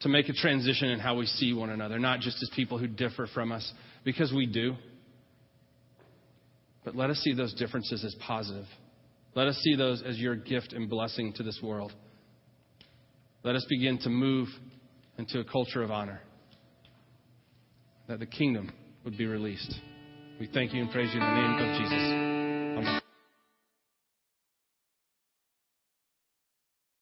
to 0.00 0.08
make 0.08 0.28
a 0.28 0.32
transition 0.32 0.88
in 0.88 0.98
how 0.98 1.16
we 1.16 1.26
see 1.26 1.52
one 1.52 1.70
another, 1.70 1.98
not 1.98 2.20
just 2.20 2.36
as 2.42 2.50
people 2.54 2.78
who 2.78 2.86
differ 2.86 3.26
from 3.32 3.52
us, 3.52 3.72
because 4.04 4.32
we 4.32 4.46
do. 4.46 4.74
But 6.84 6.94
let 6.94 7.10
us 7.10 7.18
see 7.18 7.34
those 7.34 7.54
differences 7.54 8.04
as 8.04 8.14
positive. 8.26 8.66
Let 9.34 9.48
us 9.48 9.56
see 9.56 9.74
those 9.74 10.02
as 10.02 10.18
your 10.18 10.36
gift 10.36 10.72
and 10.72 10.88
blessing 10.88 11.32
to 11.34 11.42
this 11.42 11.60
world. 11.62 11.92
Let 13.46 13.54
us 13.54 13.64
begin 13.68 13.98
to 13.98 14.10
move 14.10 14.48
into 15.18 15.38
a 15.38 15.44
culture 15.44 15.80
of 15.84 15.92
honor, 15.92 16.20
that 18.08 18.18
the 18.18 18.26
kingdom 18.26 18.72
would 19.04 19.16
be 19.16 19.26
released. 19.26 19.72
We 20.40 20.48
thank 20.52 20.74
you 20.74 20.82
and 20.82 20.90
praise 20.90 21.10
you 21.14 21.20
in 21.20 21.24
the 21.24 21.32
name 21.32 21.52
of 21.52 21.80
Jesus. 21.80 22.25